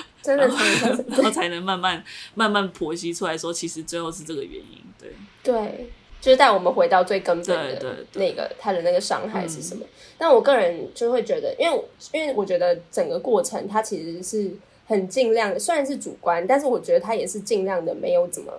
[0.36, 0.48] 真
[0.96, 2.02] 的， 然后才能慢慢
[2.34, 4.78] 慢慢剖析出来说，其实最后是这个原因。
[4.98, 5.10] 对
[5.42, 5.90] 对，
[6.20, 9.84] 就是带我们回到最根本的那个他的那个伤害是什么。
[10.18, 14.50] 那、嗯、我个人就会觉得，因为因为我觉得整个过程他其实是
[14.86, 18.52] 很尽量的，虽然是主观，但是我觉得他也是尽量的没有怎么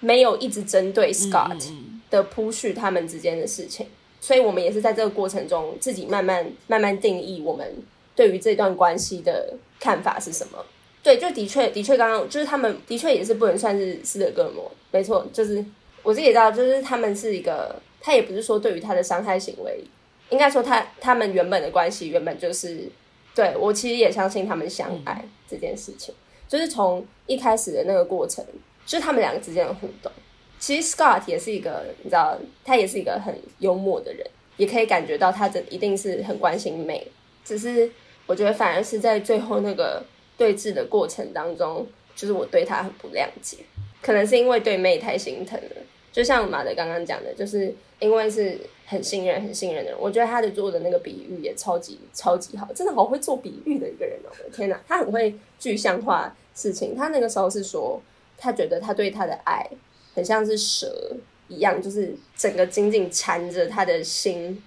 [0.00, 1.60] 没有一直针对 Scott
[2.08, 3.86] 的铺叙他们之间的事情，
[4.20, 7.66] 所以我们也是在这个过程中自己慢慢慢慢定义我们
[8.14, 10.64] 对于这段关系的看法是什么。
[11.00, 15.64] 对，就的确，的确，刚刚就是他们的确也是不能算是斯德哥尔摩，没错，就是
[16.02, 19.82] 我自己也知道，就是他们是一个，他也不是说对于他的伤害行为，
[20.28, 22.90] 应该说他他们原本的关系原本就是，
[23.34, 26.14] 对，我其实也相信他们相爱这件事情，
[26.48, 28.44] 就是从一开始的那个过程，
[28.84, 30.10] 就是他们两个之间的互动，
[30.58, 37.04] 其实 Scott 也是一个，你知道，他也是一个很幽默的人，也可以感觉到他这一定是很关心 May，
[37.44, 37.90] 只是
[38.26, 40.04] 我觉得反而是在最后那个。
[40.38, 43.58] 对峙的过程当中，就是我对他很不谅解，
[44.00, 45.76] 可能是因为对妹太心疼了。
[46.10, 54.30] 就像马德刚刚讲的，就是因为是很信任、很信任的人，我觉得他的做的那个比喻也超级超级好，真的好会做比喻的一个人哦！
[54.30, 56.96] 我的天哪，他很会具象化事情。
[56.96, 58.00] 他那个时候是说，
[58.36, 59.68] 他觉得他对他的爱
[60.14, 61.16] 很像是蛇
[61.48, 64.62] 一样，就是整个紧紧缠着他的心，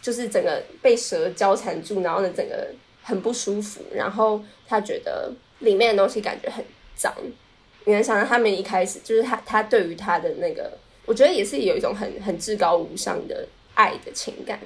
[0.00, 2.68] 就是整个被蛇交缠住，然后呢，整个。
[3.06, 6.64] 很不舒服，然后他觉得里面的东西感觉很
[6.96, 7.14] 脏。
[7.84, 14.58] 你能想到他们一开始就是他，他对于他的那个，我觉得也是有一种很很至高无上的爱的情感。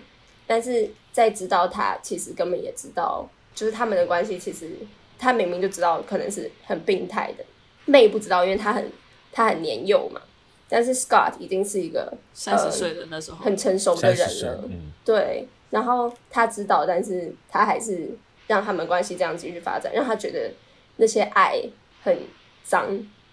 [0.47, 4.71] 但是在知道他其实根本也知道，就是他们的关系其实
[5.19, 7.45] 他明明就知道可能是很病态的，
[7.85, 8.91] 妹不知道，因为他很
[9.31, 10.19] 他很年幼嘛。
[10.67, 15.47] 但是 Scott 已经是一个三十岁的那时候很成熟的人了，嗯、对。
[15.69, 18.09] 然后他知道，但是他还是。
[18.51, 20.51] 让他们关系这样继续发展，让他觉得
[20.97, 21.63] 那些爱
[22.03, 22.19] 很
[22.65, 22.89] 脏，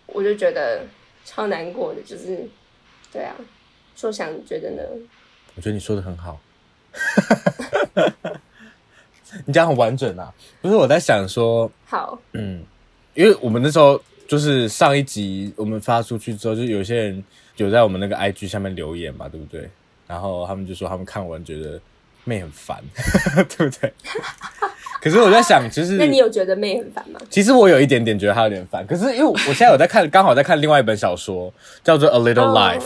[0.05, 0.85] 我就觉得
[1.25, 2.01] 超难过的。
[2.03, 2.47] 就是，
[3.11, 3.35] 对啊，
[3.95, 4.83] 说想觉得呢？
[5.55, 6.39] 我觉得你说的很好，
[9.47, 10.31] 你讲很完整啊。
[10.61, 12.63] 不是我在想说，好，嗯，
[13.15, 17.23] 因为我们那时候就是上一集我们发出去之后，就有些人
[17.55, 19.67] 有在我们那个 IG 下面留言嘛，对不对？
[20.05, 21.81] 然后他们就说他们看完觉得
[22.23, 22.83] 妹很烦，
[23.57, 23.91] 对不对？
[25.09, 27.19] 可是我在想，其 实那你有觉得妹很烦吗？
[27.29, 28.85] 其实我有一点点觉得她有点烦。
[28.85, 32.79] 可是因为我现在有在看，刚好在看另外一本小说，叫做《A Little Life》，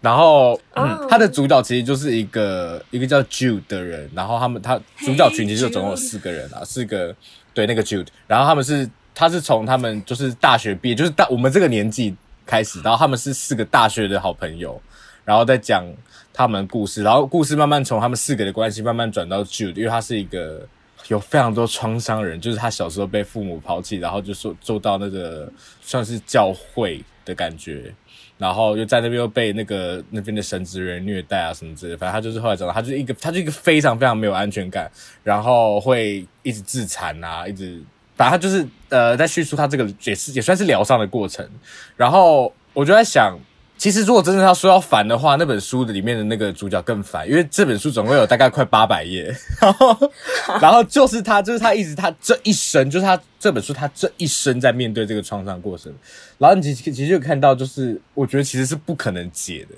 [0.00, 7.14] 然后嗯，它的主角其实就是一个一个叫 Jude 的人，然后他们他主角群其实就总共有四个人啊，四个
[7.52, 12.14] 对那个 Jude，然后他们是他是从他们就是大学毕业，就是大我们这个年纪
[12.46, 14.80] 开始，然后他们是四个大学的好朋友，
[15.24, 15.84] 然后再讲
[16.32, 20.66] 他们的故事，然后故事慢慢从他们四个的关系慢慢转到 Jude，因为他是一个。
[21.08, 27.92] 有非常多创伤人，就是他小时候被父母抛弃，然后就说做到那个算是教会的感觉，
[28.38, 34.90] 然后又在那边又被那个那边的神职人虐待啊什么之类的，反正他就是后来长大，他就一个，他就一个非常非常没有安全感，
[35.22, 37.82] 然后会一直自残啊，一直，
[38.16, 41.48] 反正他就是呃在叙述他这个也是也算是疗伤的过程，
[41.96, 43.38] 然后我就在想。
[43.84, 50.12] 其实，如果真的要说要烦的话，那本书的里面的那个主角更烦，因为这本书总共有大概快八百页， 然后，
[50.58, 55.92] 然后就是他，就是他一直他这一生，就是他这本书他这一生在面对这个创伤过程，
[56.38, 59.76] 然后你其实其实就看到，就是我觉得其实是不可能解的，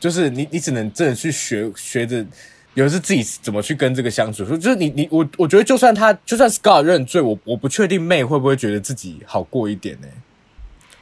[0.00, 2.26] 就是你你只能真的去学学着，
[2.74, 10.08] 有的是自己怎么去跟这个相处，就是你你我我觉得就算他就算 Scott 认罪，我我不确定妹会不会觉得自己好过一点呢、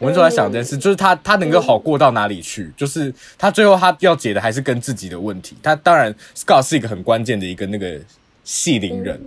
[0.03, 2.73] 我们就在想这件事，就是他他能够好过到哪里去？
[2.77, 5.57] 就是他最后他要解的还是跟自己的问题。
[5.63, 8.01] 他当然，Scott 是一个很关键的一个那个
[8.43, 9.21] 系灵人。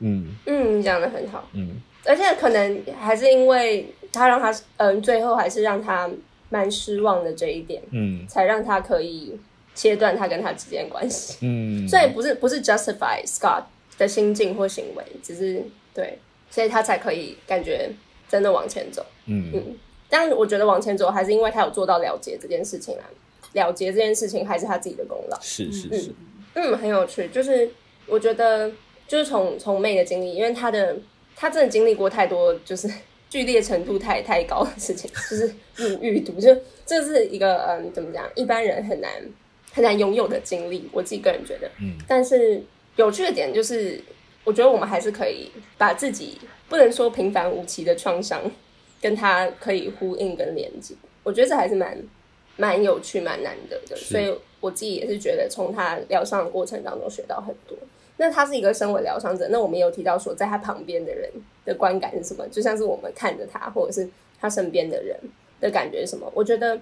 [0.00, 1.48] 嗯嗯，你讲的很好。
[1.52, 6.10] 嗯，而且可能还是因为他让他嗯，最后还是让他
[6.48, 9.38] 蛮失望的这一点，嗯，才让他可以
[9.76, 11.38] 切断他跟他之间的关系。
[11.42, 13.62] 嗯，所以不是不是 justify Scott
[13.96, 15.62] 的心境或行为，只是
[15.94, 16.18] 对，
[16.50, 17.88] 所以他才可以感觉
[18.28, 19.06] 真的往前走。
[19.26, 19.76] 嗯嗯，
[20.12, 23.08] 但我觉得往前走还是因为他有做到了结这件事情啊，
[23.54, 25.38] 了结这件事情还是他自己的功劳。
[25.40, 26.12] 是是是，
[26.54, 27.70] 嗯，很有趣，就是
[28.06, 28.70] 我觉得
[29.08, 30.98] 就是从从 May 的经历，因为她的
[31.34, 32.86] 她真的经历过太多，就是
[33.30, 39.10] 剧烈程度太太高的事情，就是入狱毒，就这是一个嗯，怎么讲，一般人很难
[39.72, 40.90] 很难拥有的经历。
[40.92, 42.62] 我自己个人觉得，嗯，但是
[42.96, 43.98] 有趣的点就是，
[44.44, 48.42] 我觉得我们还是可以把自己不能说平凡无奇的创伤，
[49.02, 50.94] 跟他可以呼应跟连接。
[51.22, 51.98] 我觉得这还是蛮
[52.56, 54.34] 蛮有趣、蛮难得的，所以。
[54.62, 57.76] 我自己也是觉得，从他疗伤的过程当中学到很多。
[58.16, 61.28] 那他是一个身为疗伤者，那我们也有提到说，在他旁边的人
[61.64, 62.46] 的观感是什么？
[62.46, 64.08] 就像是我们看着他，或者是
[64.40, 65.18] 他身边的人
[65.60, 66.30] 的感觉是什么？
[66.32, 66.78] 我觉得，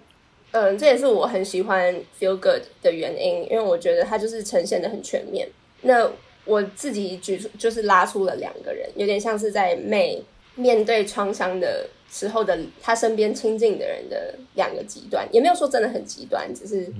[0.50, 5.48] 嗯，这也是我很喜欢 Feel Good 的原因，因为我觉得他就是呈现的很全面。
[5.80, 6.06] 那
[6.44, 10.20] 我自己举出，就是拉出了两个人，有点像是在 May
[10.61, 16.92] 面对创伤的时候的他身边亲近的人的两个极端，也没有说真的很极端，只是。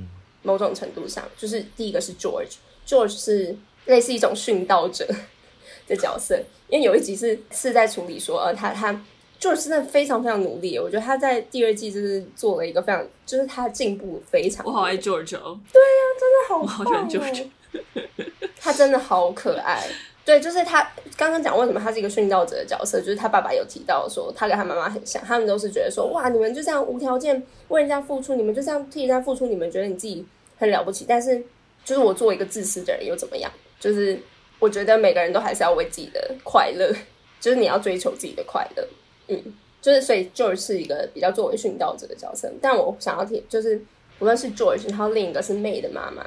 [0.43, 5.07] 某种程度上，就是第一个是 George，George 是类似一种殉道者
[5.87, 8.91] 的角色，因为有一集是是在处理说，呃，他他
[9.39, 14.65] George 真的非常非常努力，我觉得他在第二季就是做了一个非常，就是他进步非常。
[14.65, 17.47] 我好爱 George 哦，对呀、啊，真的好，我好喜欢 George，
[18.59, 19.87] 他真的好可爱。
[20.31, 20.81] 对，就是他
[21.17, 30.25] 刚刚讲为什么他是一个殉道者的角色，就是他爸爸有提到说他跟他妈妈很像，他们都是觉得说哇，你们就这样无条件为人家付出，你们就这样替人家付出，你们觉得你自己
[30.57, 31.43] 很了不起，但是
[31.85, 33.51] 就是我作为一个自私的人又怎么样？
[33.81, 34.21] 就是
[34.61, 36.95] 我觉得每个人都还是要为自己的快乐，
[37.41, 38.89] 就是你要追求自己的快乐，
[39.27, 39.43] 嗯，
[39.83, 43.83] 就是所以 George 是一个比较作为殉道者的角色，但我想要提就是
[44.21, 46.25] 无论是 George，然后另一个是 May 的妈妈，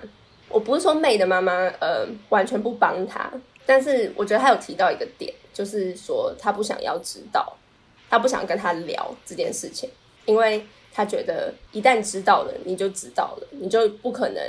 [0.49, 3.31] 我不是说 May 的妈妈呃完全不帮他。
[3.65, 7.55] 但是我觉得他有提到一个点，就是说他不想要知道，
[8.09, 9.89] 他不想跟他聊这件事情，
[10.25, 14.43] 因为他觉得一旦知道了，你就知道了，你就不可能，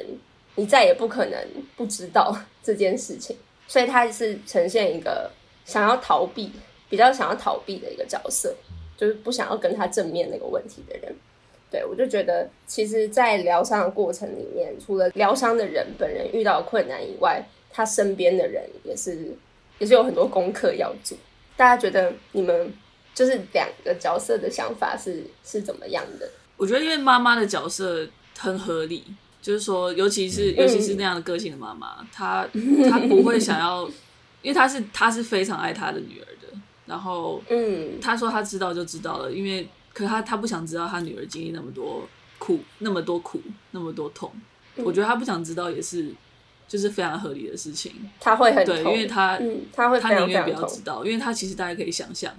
[0.57, 1.39] 你再也不可能
[1.77, 3.37] 不知道这件事情。
[3.67, 5.31] 所以他是呈现一个
[5.65, 6.53] 想要逃避，
[6.91, 8.55] 比较想要逃避的一个角色，
[8.97, 11.15] 就是不想要跟他正面那个问题的人。
[11.71, 17.43] 对，我就觉得，其实，在疗伤的过程里面，除了疗伤的人本人遇到困难以外，
[17.77, 19.37] 他身边的人也是，
[19.81, 21.19] 也是有很多功课要做。
[21.57, 22.73] 大家觉得你们
[23.13, 26.31] 就是两个角色的想法是是怎么样的？
[26.57, 28.07] 我觉得因为妈妈的角色
[28.39, 29.03] 很合理，
[29.43, 32.47] 就是说，尤其是尤其是那样的个性的妈妈，她
[32.89, 33.85] 她不会想要，
[34.41, 36.57] 因为她是她是非常爱她的女儿的。
[36.87, 42.07] 然后，嗯，她说她知道就知道了，因为可她她不想知道她女儿经历那么多
[42.39, 44.31] 苦，那么多苦，那么多痛。
[44.77, 46.15] 我觉得她不想知道也是。
[46.75, 52.35] 就是非常合理的事情，他会很对，因为他，嗯，他会他宁愿不要知道，因为他其实大家可以想象，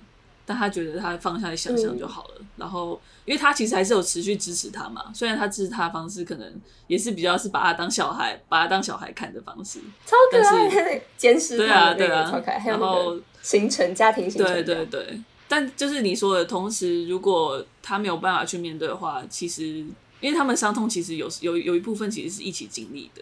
[0.45, 2.36] 但他觉得他放下来想象就好了。
[2.39, 6.54] 嗯、然后，因为他其实还是有持续支持他嘛，虽然他支持他的方式可能
[6.88, 12.62] 也是比较是把他当小孩，把他当小孩看的方式，超可爱， 监视对啊对啊，超可爱。
[12.65, 15.21] 然后形成家庭形成，对对对。
[15.48, 19.86] 但就是你说的，同时如果他没有办法去面对的话，其实
[20.19, 23.21] 因为他们伤痛其实有有有一部分其实是一起经历的。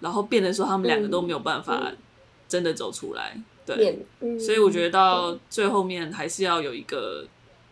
[0.00, 1.92] 然后变得说他们两个都没有办法
[2.48, 7.26] 真的走出来，嗯、对，嗯、所以我觉得到最后面还是要有一个，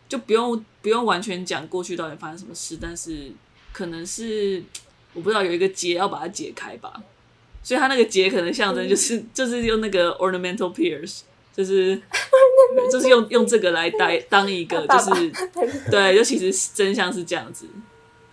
[0.08, 3.30] 就不用不用完全讲过去到底发生什么事，但是
[3.72, 4.62] 可能是
[5.14, 7.00] 我不知道有一个结要把它解开吧，
[7.62, 11.20] 所以他那个结可能象征就是、嗯、就是用那个 ornamental peers
[11.56, 11.94] 就是
[12.90, 15.32] 就是用用这个来带当一个就是
[15.90, 17.66] 对，就其实真相是这样子。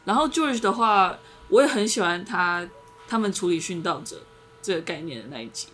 [0.03, 1.17] 然后 George 的话，
[1.49, 2.67] 我也很喜欢他。
[3.13, 4.19] 他们处理殉道者
[4.59, 5.67] 这个概念的那一集，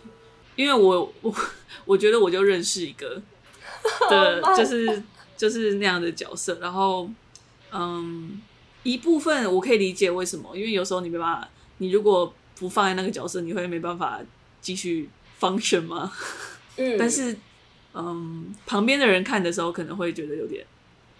[0.56, 1.34] 因为我我
[1.86, 3.22] 我觉得我就认识一个
[4.10, 5.02] 的，就是
[5.38, 6.58] 就是那样的角色。
[6.60, 7.08] 然后，
[7.72, 8.38] 嗯，
[8.82, 11.48] 一部分我可以理解为什么，因为有时候你没办法，
[11.78, 14.20] 你如果不放在那个角色，你会没办法
[14.60, 15.08] 继续
[15.40, 16.12] function 吗？
[16.76, 17.34] 嗯，但是，
[17.94, 20.66] 嗯，旁边的人看的时候可能会觉得有点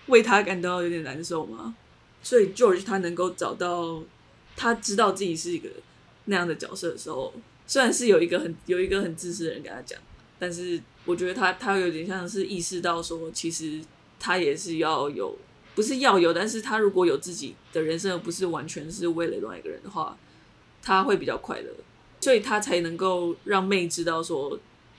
[0.08, 1.74] 为他感到有点难受吗？
[2.22, 4.02] 所以 George 他能够找到，
[4.54, 5.70] 他知道自己是一个。
[6.26, 7.32] 那样的角色的时候，
[7.66, 9.98] 虽然是有一个很有一个很自私的人跟他讲，
[10.38, 13.80] 但是我觉得他他有点像是意识到说，其实
[14.18, 15.36] 他也是要有，
[15.74, 20.16] 不是要有，但是他如果有自己的人生，而不是完全是为了另外一个人的话，
[20.82, 21.70] 他会比较快乐，
[22.20, 24.58] 所以他才能够让妹知道说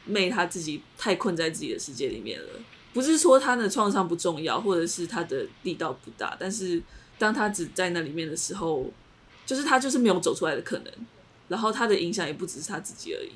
[0.09, 2.47] ，May 他自己太困在自己的世界里面了，
[2.93, 6.81] 不是说他的创伤不重要，或者是他的力道不大，但是
[7.17, 8.91] 当他只在那里面的时候。
[9.45, 10.91] 就是他就是没有走出来的可能，
[11.47, 13.31] 然后他的影响也不只是他自己而已。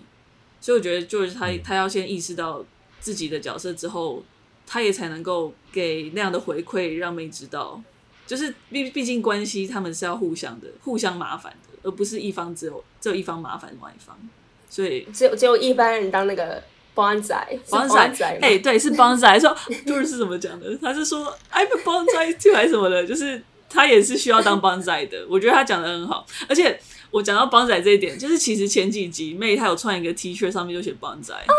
[0.61, 2.63] 所以我觉得就是他他要先意识到
[2.99, 4.23] 自己的角色之后，
[4.65, 7.81] 他也才能够给那样的回馈，让 May 知道，
[8.25, 14.17] 就是毕毕竟关系他们是要互相的，互相麻烦的，而不是一方只有只有一方麻烦另外一方。
[14.69, 16.63] 所以只有只有一般人当那个。
[16.97, 17.35] 帮仔，
[17.69, 19.37] 帮仔，哎、欸，对，是帮仔。
[19.37, 19.53] 说
[19.85, 20.77] 就是是怎么讲的？
[20.77, 23.05] 他是说 I'm a 帮仔 too 还是什么的？
[23.05, 23.43] 就是
[23.75, 25.17] 他也是需要当帮仔的。
[25.29, 26.25] 我觉得他讲的很好。
[26.47, 26.79] 而且
[27.11, 31.33] 我讲到帮仔这一点，就是其实前几集 May 他有穿一个 T 恤，上面就写帮仔。
[31.33, 31.53] 哦，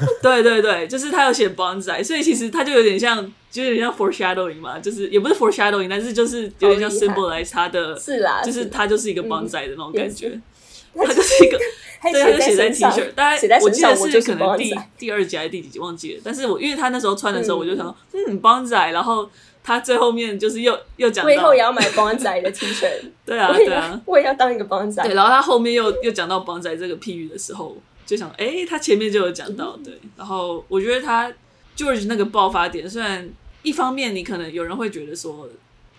[0.00, 0.14] 真的？
[0.22, 10.40] 对对对，就是他有写帮仔，所以其实他就有点像，就有点像 foreshadowing 嘛，就是也不是 foreshadowing，但是就是有点像 symbolize 他的，是啦，就是他就是一个帮仔的那种感觉，
[10.94, 11.58] 他就是一个。
[12.12, 16.20] 对，他就写在 T 恤，大概我记得是可能第第二集还是第几集忘记了。
[16.22, 17.96] 但是我因为他那时候穿的时候，我就想说，
[18.28, 18.92] 嗯，帮仔。
[18.92, 19.28] 然后
[19.68, 22.88] 他最后面就是又又讲到，我以后也要买帮仔的 T 恤。
[23.26, 25.02] 对啊，对啊，我也要当一个帮仔。
[25.02, 27.76] 对，然后他后面又又讲到帮仔这个譬喻的时候，
[28.06, 29.98] 就想，哎，他前面就有讲到，对。
[30.16, 31.30] 然后我觉得他
[31.76, 33.28] George 那个爆发点，虽然
[33.62, 35.46] 一方面你可能有人会觉得说，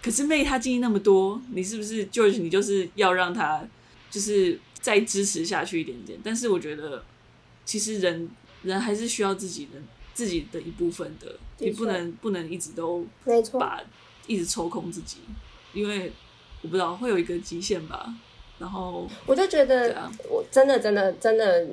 [0.01, 2.41] 可是 May 他经历那么多，你是不是 George？
[2.41, 3.61] 你就是要让他
[4.09, 4.59] 就是。
[4.81, 7.03] 再支持下去一点点，但是我觉得，
[7.65, 8.29] 其实人
[8.63, 9.71] 人还是需要自己的
[10.19, 13.81] 自己的一部分的，你不能不能一直都没错把
[14.27, 15.19] 一直抽空自己，
[15.71, 16.11] 因为
[16.61, 18.13] 我不知道会有一个极限吧。
[18.57, 19.95] 然后我就觉得，
[20.29, 21.65] 我真的真的真的，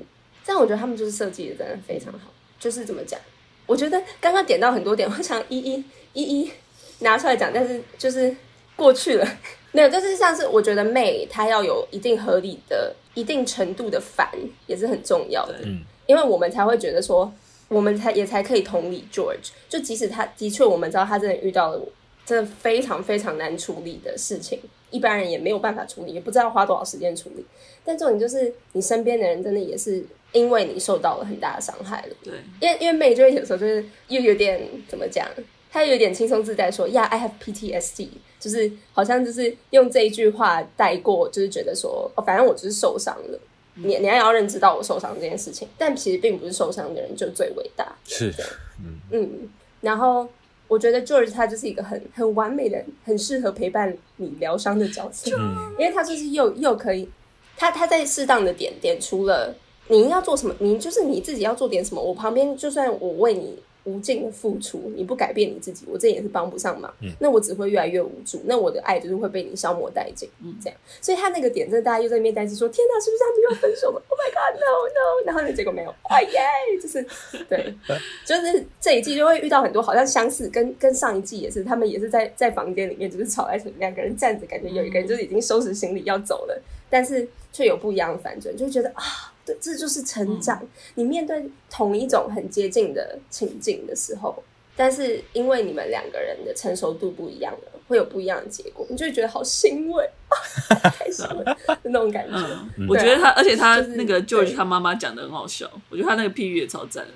[0.45, 2.33] 这样我觉得他们就是设计的真的非常好。
[2.61, 3.19] 就是怎么讲？
[3.67, 6.53] 我觉得刚刚点到很多点， 我想一一一一
[7.01, 8.37] 拿出来讲，但是就是
[8.77, 9.27] 过去了。
[9.73, 14.31] 没有，就是像是我觉得 May 她要有一定合理的、一定程度的烦
[14.69, 17.31] 也是很重要的，嗯，因为我们才会觉得说，
[17.69, 21.81] 我们才也才可以同理 George，就即使他的确我们知道他真的遇到了
[22.25, 27.45] 真的非常非常难处理的事情，一般人也没有办法处理，也不知道花多少时间处理。
[27.85, 35.29] 但重点就是你身边的人真的也是因为你受到了很大的伤害了，对，因为因为 May 就会有时候就是又有点怎么讲。
[35.69, 38.09] 他有点轻松自在说：“呀、yeah，I have PTSD，
[38.41, 43.39] 就是好像就是用这一句话带过，就是觉得说，哦，反正我就是受伤了。
[43.77, 47.95] 嗯、你你还要认知到我受伤这件事情，但其实并不是受伤的人就最伟大。
[48.05, 48.33] 是，
[48.81, 49.49] 嗯嗯。
[49.81, 50.29] 然后
[50.69, 57.09] 我觉得 George 他就是一个很很完美的、很适合陪伴你疗伤的角色，嗯、因为他就是又又可以，
[57.57, 59.55] 他他在适当的点点出了
[59.89, 66.93] 你要做什么，你就是你自己要做点什么，我旁边就算我为你。”无尽的付出，你不改变你自己，我这也是帮不上忙。
[67.01, 70.29] 嗯，那我只会越来越无助，那我的爱就是会被你消磨殆尽。
[70.45, 75.25] 嗯，这样，所以他那个点，真的大家又在那边担心说：“天哪，是不是他们又要分手了？”Oh my god，no no！
[75.25, 76.41] 然后呢，结果没有，哎耶，
[76.83, 77.07] 就是
[77.49, 77.75] 对
[78.27, 89.33] 就是这一季就会遇到很多好像相似，跟跟上一季也是，他们也是在在房间里面就是吵来吵，两个人站着，感觉有一个人就是已经收拾行李要走了，但是却有不一样的反转，就觉得啊。
[89.47, 90.59] 对，这就是成长。
[90.61, 94.43] 嗯、你面对同一种很接近的情境的时候，
[94.75, 100.05] 但是因为你们两个人的成熟度不一样了，会有不一样的结果，你就会觉得好欣慰，
[100.99, 102.37] 开心的那种感觉。
[102.77, 107.13] 嗯、我觉得他，而且他那个 George 他妈妈讲的很好笑，我觉得他那个譬喻也超赞的。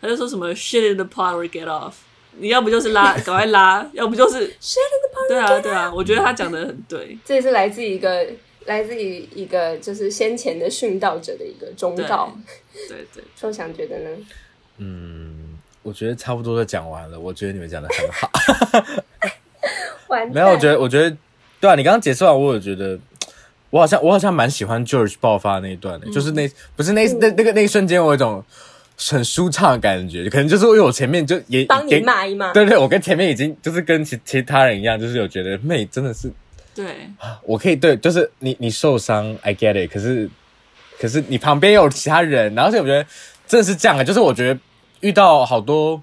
[0.00, 1.94] 他就说什么 “shit in the pot or get off”，
[2.38, 5.28] 你要不就是拉，赶快拉，要不就是 shit in the pot。
[5.28, 7.16] 对啊，对啊，我觉得他讲的很对。
[7.24, 8.26] 这也是来自一个。
[8.68, 12.30] 来自于一个就是先前的殉道者的一个忠告，
[12.86, 14.10] 对对，说想觉得呢？
[14.76, 17.18] 嗯，我觉得差不多都讲完了。
[17.18, 18.30] 我觉得你们讲的很好。
[20.30, 21.16] 没有，我觉得，我觉得，
[21.60, 22.98] 对啊，你刚刚解释完，我有觉得，
[23.70, 28.44] 我好像，我好像蛮喜欢 George 爆发那一段的，嗯、就是那不是那那那个那一瞬间，我有一种
[28.98, 36.30] 很舒畅的感觉，可能就是因为我前面就也帮你骂一骂，对对，我跟前面已经就是跟其其他人一样，就是有觉得 May 真的是。
[36.78, 37.10] 对，
[37.42, 39.92] 我可以对，就是你你受伤，I get it。
[39.92, 40.30] 可是，
[41.00, 43.04] 可是你旁边有其他人，然后所以我觉得
[43.48, 44.60] 真的是这样啊，就是我觉得
[45.00, 46.00] 遇到好多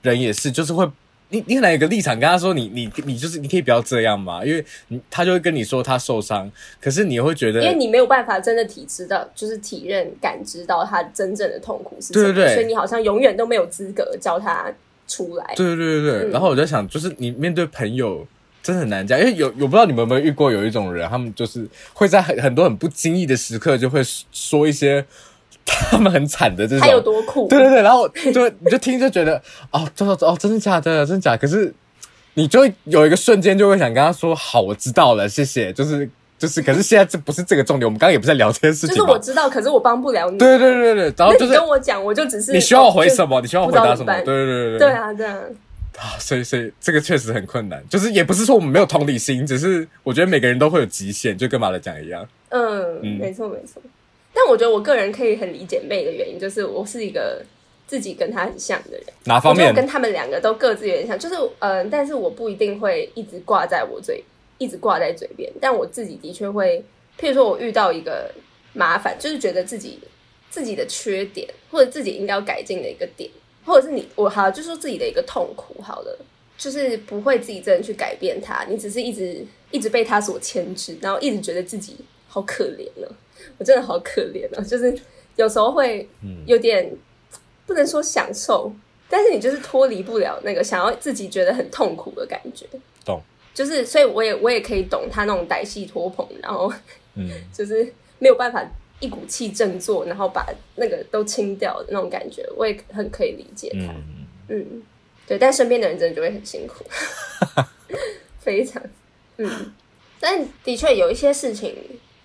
[0.00, 0.90] 人也是，就是会
[1.28, 14.72] 你你可能有个立场跟他说你，你你你就是你可以不要这样嘛，因为你他就会跟你说他受伤，可是你会觉得，因为你没有办法真的体知到，就是体认感知到他真正的痛苦是什么，对对对，所以你好像永远都没有资格教他
[15.06, 15.52] 出来。
[15.54, 18.26] 对对对对对，嗯、然后我在想，就是你面对朋友。
[18.64, 24.00] 真的很难讲，因为有我不知道你们有没有遇过有一种人，他们就是会在很很多很不经意的时刻就会
[24.32, 25.04] 说一些
[25.66, 27.46] 他们很惨的这种，他有多苦？
[27.46, 29.40] 对对对，然后就你就听就觉得
[29.70, 31.04] 哦，真的哦，真的假的？
[31.04, 31.38] 真的假的？
[31.38, 31.74] 可是
[32.32, 35.70] 你就有一个瞬间就会想跟他说好，我知道了，谢谢。
[35.70, 36.08] 就是
[36.38, 38.96] 就是，可是现在这不是这个重点，我们刚刚也不是在聊这件事情。
[38.96, 40.38] 就是我知道，可是我帮不了你。
[40.38, 43.40] 对对对对，然后就是跟我讲，我就只是你需要回什么？
[43.42, 44.12] 你需要回答什么？
[44.22, 45.38] 对对对对，对啊，对啊。
[45.98, 52.28] 啊，所以所以这个确实很困难，就是也不是说我们没有同理心，只是我觉得每个人都会有极限，就跟马来讲一样。
[52.48, 53.80] 嗯，嗯没错没错。
[54.32, 57.40] 但我觉得我个人可以很理解妹的原因，就是我是一个
[57.86, 59.04] 自己跟她很像的人。
[59.24, 59.68] 哪方面？
[59.68, 64.24] 我跟他们两个都各自有点像，就是嗯、呃，但是我不一定会一直挂在我嘴，
[64.58, 65.48] 一直挂在嘴边。
[65.60, 66.84] 但我自己的确会，
[67.20, 68.28] 譬如说我遇到一个
[68.72, 70.00] 麻烦，就是觉得自己
[70.50, 73.30] 自己的缺点，或者自己应该要改进的一个点。
[73.64, 76.18] 或者是你我好，就说自己的一个痛苦，好了，
[76.58, 81.96] 就是不会自己真的去改变它，你只是一直一直被它所牵制，然后一直觉得自己
[82.28, 83.16] 好可怜了，
[83.58, 84.96] 我真的好可怜了，就是
[85.36, 86.08] 有时候会
[86.46, 86.90] 有点
[87.66, 88.72] 不能说享受，
[89.08, 92.66] 但是你就是脱离不了那个想要自己觉得很痛苦的感觉，
[93.04, 93.22] 懂？
[93.54, 96.72] 就是所以我也我也可以懂他那种歹戏拖棚，然后
[97.14, 98.64] 嗯， 就是没有办法。
[99.04, 100.46] 一股气振作，然后把
[100.76, 103.92] 那个都清掉的那种感觉，我也很可以理解他。
[103.92, 104.82] 嗯，嗯，
[105.26, 106.82] 对，但身边的人真的就会很辛苦，
[108.40, 108.82] 非常，
[109.36, 109.72] 嗯。
[110.20, 111.76] 但的确有一些事情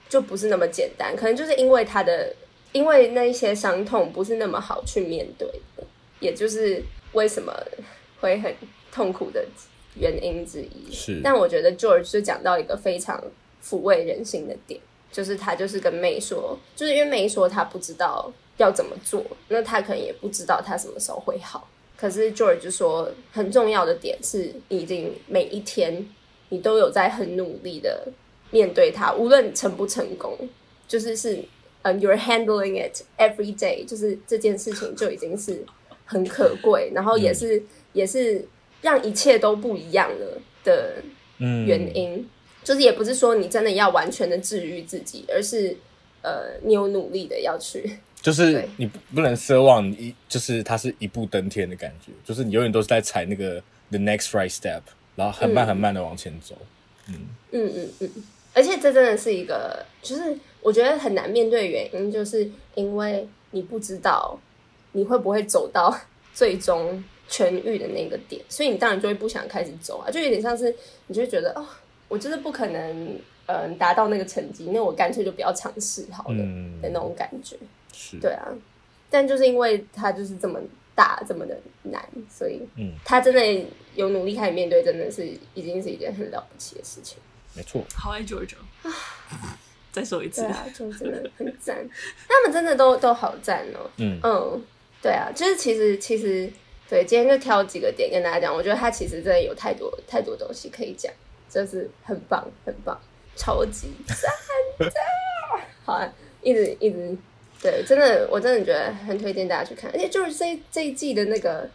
[0.07, 2.34] 就不是那么简单，可能就是因为他的，
[2.71, 5.84] 因为那一些伤痛不是那么好去面对的，
[6.21, 7.53] 也就是为什么
[8.21, 8.55] 会很
[8.89, 9.45] 痛苦的
[9.95, 10.89] 原因之一。
[10.93, 13.21] 是，但我觉得 George 就讲到一个非常
[13.61, 14.80] 抚慰人心的点。
[15.12, 21.68] 就是他就是跟妹说，就是因为妹说他不知道要怎么做，那他可能也不知道他什么时候会好。
[21.97, 26.07] 可是 George 就说，很重要的点是，你已经每一天
[26.49, 28.07] 你都有在很努力的
[28.51, 30.38] 面对它，无论成不成功，
[30.88, 31.43] 就是是
[31.82, 35.66] 嗯、um，you're handling it every day，就是这件事情就已经是
[36.05, 38.47] 很可贵，然后也是、嗯、也是
[38.82, 41.03] 让一切都不一样了的
[41.39, 42.16] 原因。
[42.16, 42.30] 嗯
[42.70, 45.76] 就是也不是说你真的要完全的治愈自己，而是
[46.22, 53.59] 呃，你有努力的要去， 就是你不能奢望一，就是它是一步登天的感觉，就是你永远都是在踩那个
[53.89, 54.82] the next right step，
[55.15, 56.55] 然后很慢很慢的往前走。
[57.07, 57.15] 嗯
[57.49, 58.09] 嗯嗯嗯，
[58.53, 64.39] 而且这真的是一个，就是我觉得很难面对的原因，就是因为你不知道
[64.91, 65.99] 你会不会走到
[66.36, 70.76] 最终痊愈的那个点，所以你当然就会不想开始走啊，就有点像是
[71.07, 71.65] 你就会觉得哦。
[72.10, 73.14] 我就是不可能，
[73.45, 76.38] 嗯、呃，达到那个成绩，那我干脆就不要尝试好了
[76.82, 77.55] 的那种感觉。
[77.62, 78.45] 嗯、是，对啊。
[79.10, 80.60] 但就是因为他就是这么
[80.93, 87.18] 大，这么的难，所以，嗯，他真的有努力开始面对，真的是已经是一件很了不起的事情。
[87.55, 87.84] 没错。
[87.95, 88.53] 好爱 George
[89.91, 90.41] 再说一次。
[90.41, 91.78] 对啊，就真的很赞。
[92.28, 93.89] 他们真的都都好赞哦。
[93.97, 94.62] 嗯嗯，
[95.01, 96.51] 对啊，就是其实其实
[96.88, 98.53] 对，今天就挑几个点跟大家讲。
[98.53, 101.12] 我觉得他其实真的有太多太多东西可以讲。
[101.49, 102.99] 就是很棒，很棒，
[103.35, 104.31] 超级赞
[104.87, 104.93] 的！
[105.83, 106.07] 好啊，
[106.41, 107.17] 一直一直，
[107.61, 111.69] 对，真的，我真的觉得很推荐大家去看，而且就是这这一季的那个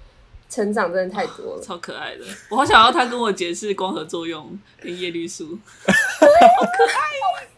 [0.49, 2.25] 成长真的太多了， 超可爱的。
[2.49, 7.49] 我好想要他跟我解释光合作用跟叶绿素， 好可爱。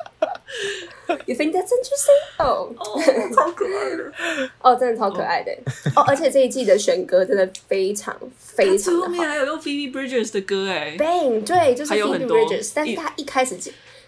[1.26, 2.22] You think that's interesting?
[2.38, 4.12] Oh, oh 超可爱的。
[4.62, 5.52] 哦，oh, 真的超可爱的。
[5.96, 9.06] 哦！Oh, 而且这一季的选歌真的非常非常的好。
[9.06, 13.58] 后面还有用 Phoebe Bridgers 的歌哎，Bang 对，就是 Phoebe Bridgers，但是他一开始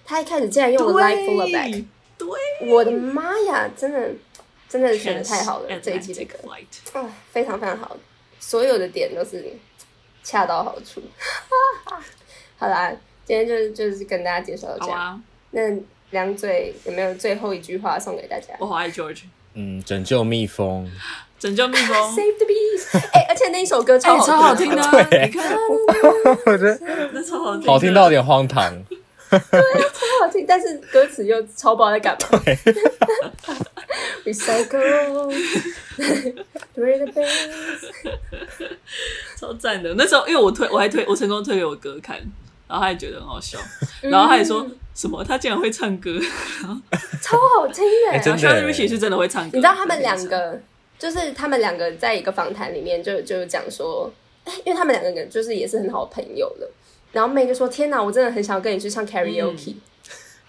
[0.05, 1.85] 他一开始竟然用了 Life Full of Back，
[2.17, 4.11] 对，我的妈呀，真的
[4.69, 6.39] 真的选的太好了，这一季的歌。
[6.49, 6.57] 啊、
[6.95, 7.97] 哦，非常非常好，
[8.39, 9.45] 所有的点都是
[10.23, 11.03] 恰到好处。
[12.59, 12.91] 好啦，
[13.25, 15.21] 今天就是就是跟大家介绍到这样，啊、
[15.51, 15.77] 那。
[16.11, 18.55] 两嘴有没有最后一句话送给大家？
[18.59, 19.23] 我好爱 George。
[19.55, 20.89] 嗯，拯救蜜蜂，
[21.39, 22.99] 拯救蜜蜂， Save the bees。
[23.13, 25.53] 哎，而且那一首歌超超好听的，对，你看，
[26.47, 26.79] 我觉得
[27.13, 28.73] 那超好听，好听到有点荒唐。
[29.31, 32.29] 对，超好听，但是歌词又超不知道在干嘛。
[34.25, 35.35] Recycle。
[39.37, 42.17] 超赞的，那时候因为我推，我还推，我成功推给我哥看。
[42.69, 43.59] 然后他也觉得很好笑，
[44.03, 44.67] 然后他也说
[44.99, 46.19] 什么，他竟然会唱歌，
[47.23, 48.13] 超好听的。
[48.13, 49.51] 然后 Shirley Ritchie 是真的会唱歌。
[49.57, 50.61] 你知道他们两个，
[50.99, 54.13] 就是他们两个在一个访谈里面就就讲说，
[54.65, 56.69] 因为他们两个人就是也是很好的朋友了。
[57.13, 59.77] 然后 May 就说：“天哪，我真的很想跟你去唱 karaoke。”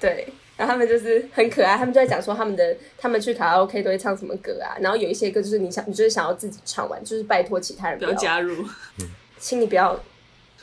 [0.01, 0.27] 对，
[0.57, 4.75] 然后他们就是很可爱，他们就在讲说他们的他们去卡拉 OK 都会唱什么歌啊。
[4.81, 8.65] 然后有一些歌就是你想，你就是想要自己唱完，就是拜托其他人不要加入，
[9.37, 9.99] 请你不要。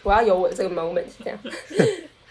[0.03, 1.39] 我要有我的这个 moment，这样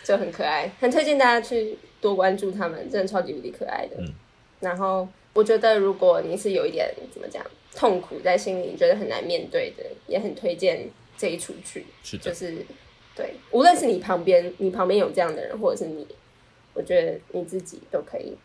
[0.05, 3.95] 就很可爱，很推荐大家去多关注他们，真的超级无敌可爱的。
[3.97, 4.13] 嗯、
[4.59, 7.43] 然后我觉得，如果你是有一点怎么讲
[7.75, 10.87] 痛苦在心里，你觉得很难面对的，也很推荐
[11.17, 11.87] 这一出剧。
[12.03, 12.55] 是的就是
[13.15, 16.05] 对，无论是你旁边，你旁边有这样的人，或者是你，
[16.75, 18.37] 我觉得你自己都可以。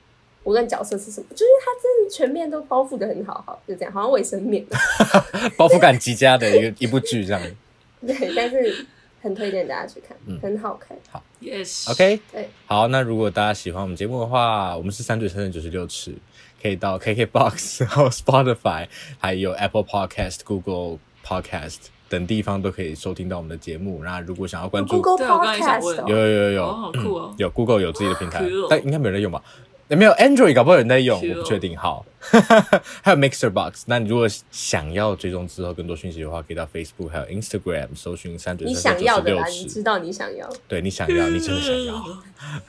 [0.44, 4.64] 无论角色是什么，就是他真的全面都包覆的很好，好就这样，好像卫生棉，
[5.58, 7.42] 包覆感极佳的一个一部剧这样。
[8.06, 8.86] 对，但是
[9.20, 10.38] 很推荐大家去看，嗯。
[10.40, 10.96] 很好看。
[11.10, 11.22] 好。
[11.42, 11.90] Yes。
[11.90, 16.14] OK，对，好，那如果大家喜欢我们节目的话，我们是三嘴三舌九十六尺，
[16.62, 18.86] 可以到 KKBOX、 然后 Spotify、
[19.18, 21.76] 还有 Apple Podcast、Google Podcast
[22.08, 24.02] 等地方都可以收听到我们的节目。
[24.04, 27.28] 那如果想要关注，Google Podcast 有有有有，哦好酷哦。
[27.32, 29.42] 嗯有 Google 有自己的平台但应该没人用吧？
[29.90, 31.76] 也没有 Android，搞不好有人在用，我不确定。
[31.76, 32.06] 好，
[33.02, 33.82] 还有 Mixer Box。
[33.86, 39.82] 那你如果想要追踪之后更多讯息的话，可以到 Facebook 还有 Instagram 搜寻三嘴你三舌九十六想要的啦，你知。
[39.82, 40.48] 道你想要。
[40.68, 41.92] 对你想要，你真的想要。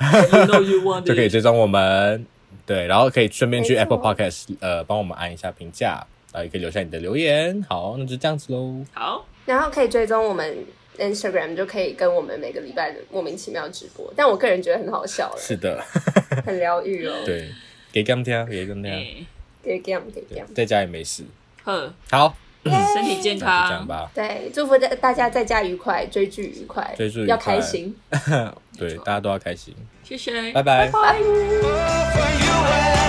[0.01, 2.25] You know you 就可以追踪我们，
[2.65, 6.03] 对，然后可以顺便去 Apple Podcast 呃帮我们按一下评价，
[6.33, 7.63] 然后也可以留下你的留言。
[7.69, 8.83] 好，那就这样子喽。
[8.93, 10.57] 好，然后可以追踪我们
[11.01, 14.11] Instagram，就可以跟我们每个礼拜的莫名其妙直播。
[14.15, 15.83] 但我个人觉得很好笑了，是的，
[16.45, 17.13] 很疗愈哦。
[17.25, 17.49] 对，
[17.91, 19.25] 给干听，给干听，哎，
[19.63, 20.47] 给 game 给 game。
[20.55, 21.23] 在家也没事。
[21.63, 24.09] 呵，好，身体健康，吧。
[24.13, 27.95] 对，祝福大大家在家愉快，追剧愉快，追剧愉快要开心。
[28.77, 29.75] 对，大家都要开心。
[30.03, 33.00] 谢谢，拜拜拜。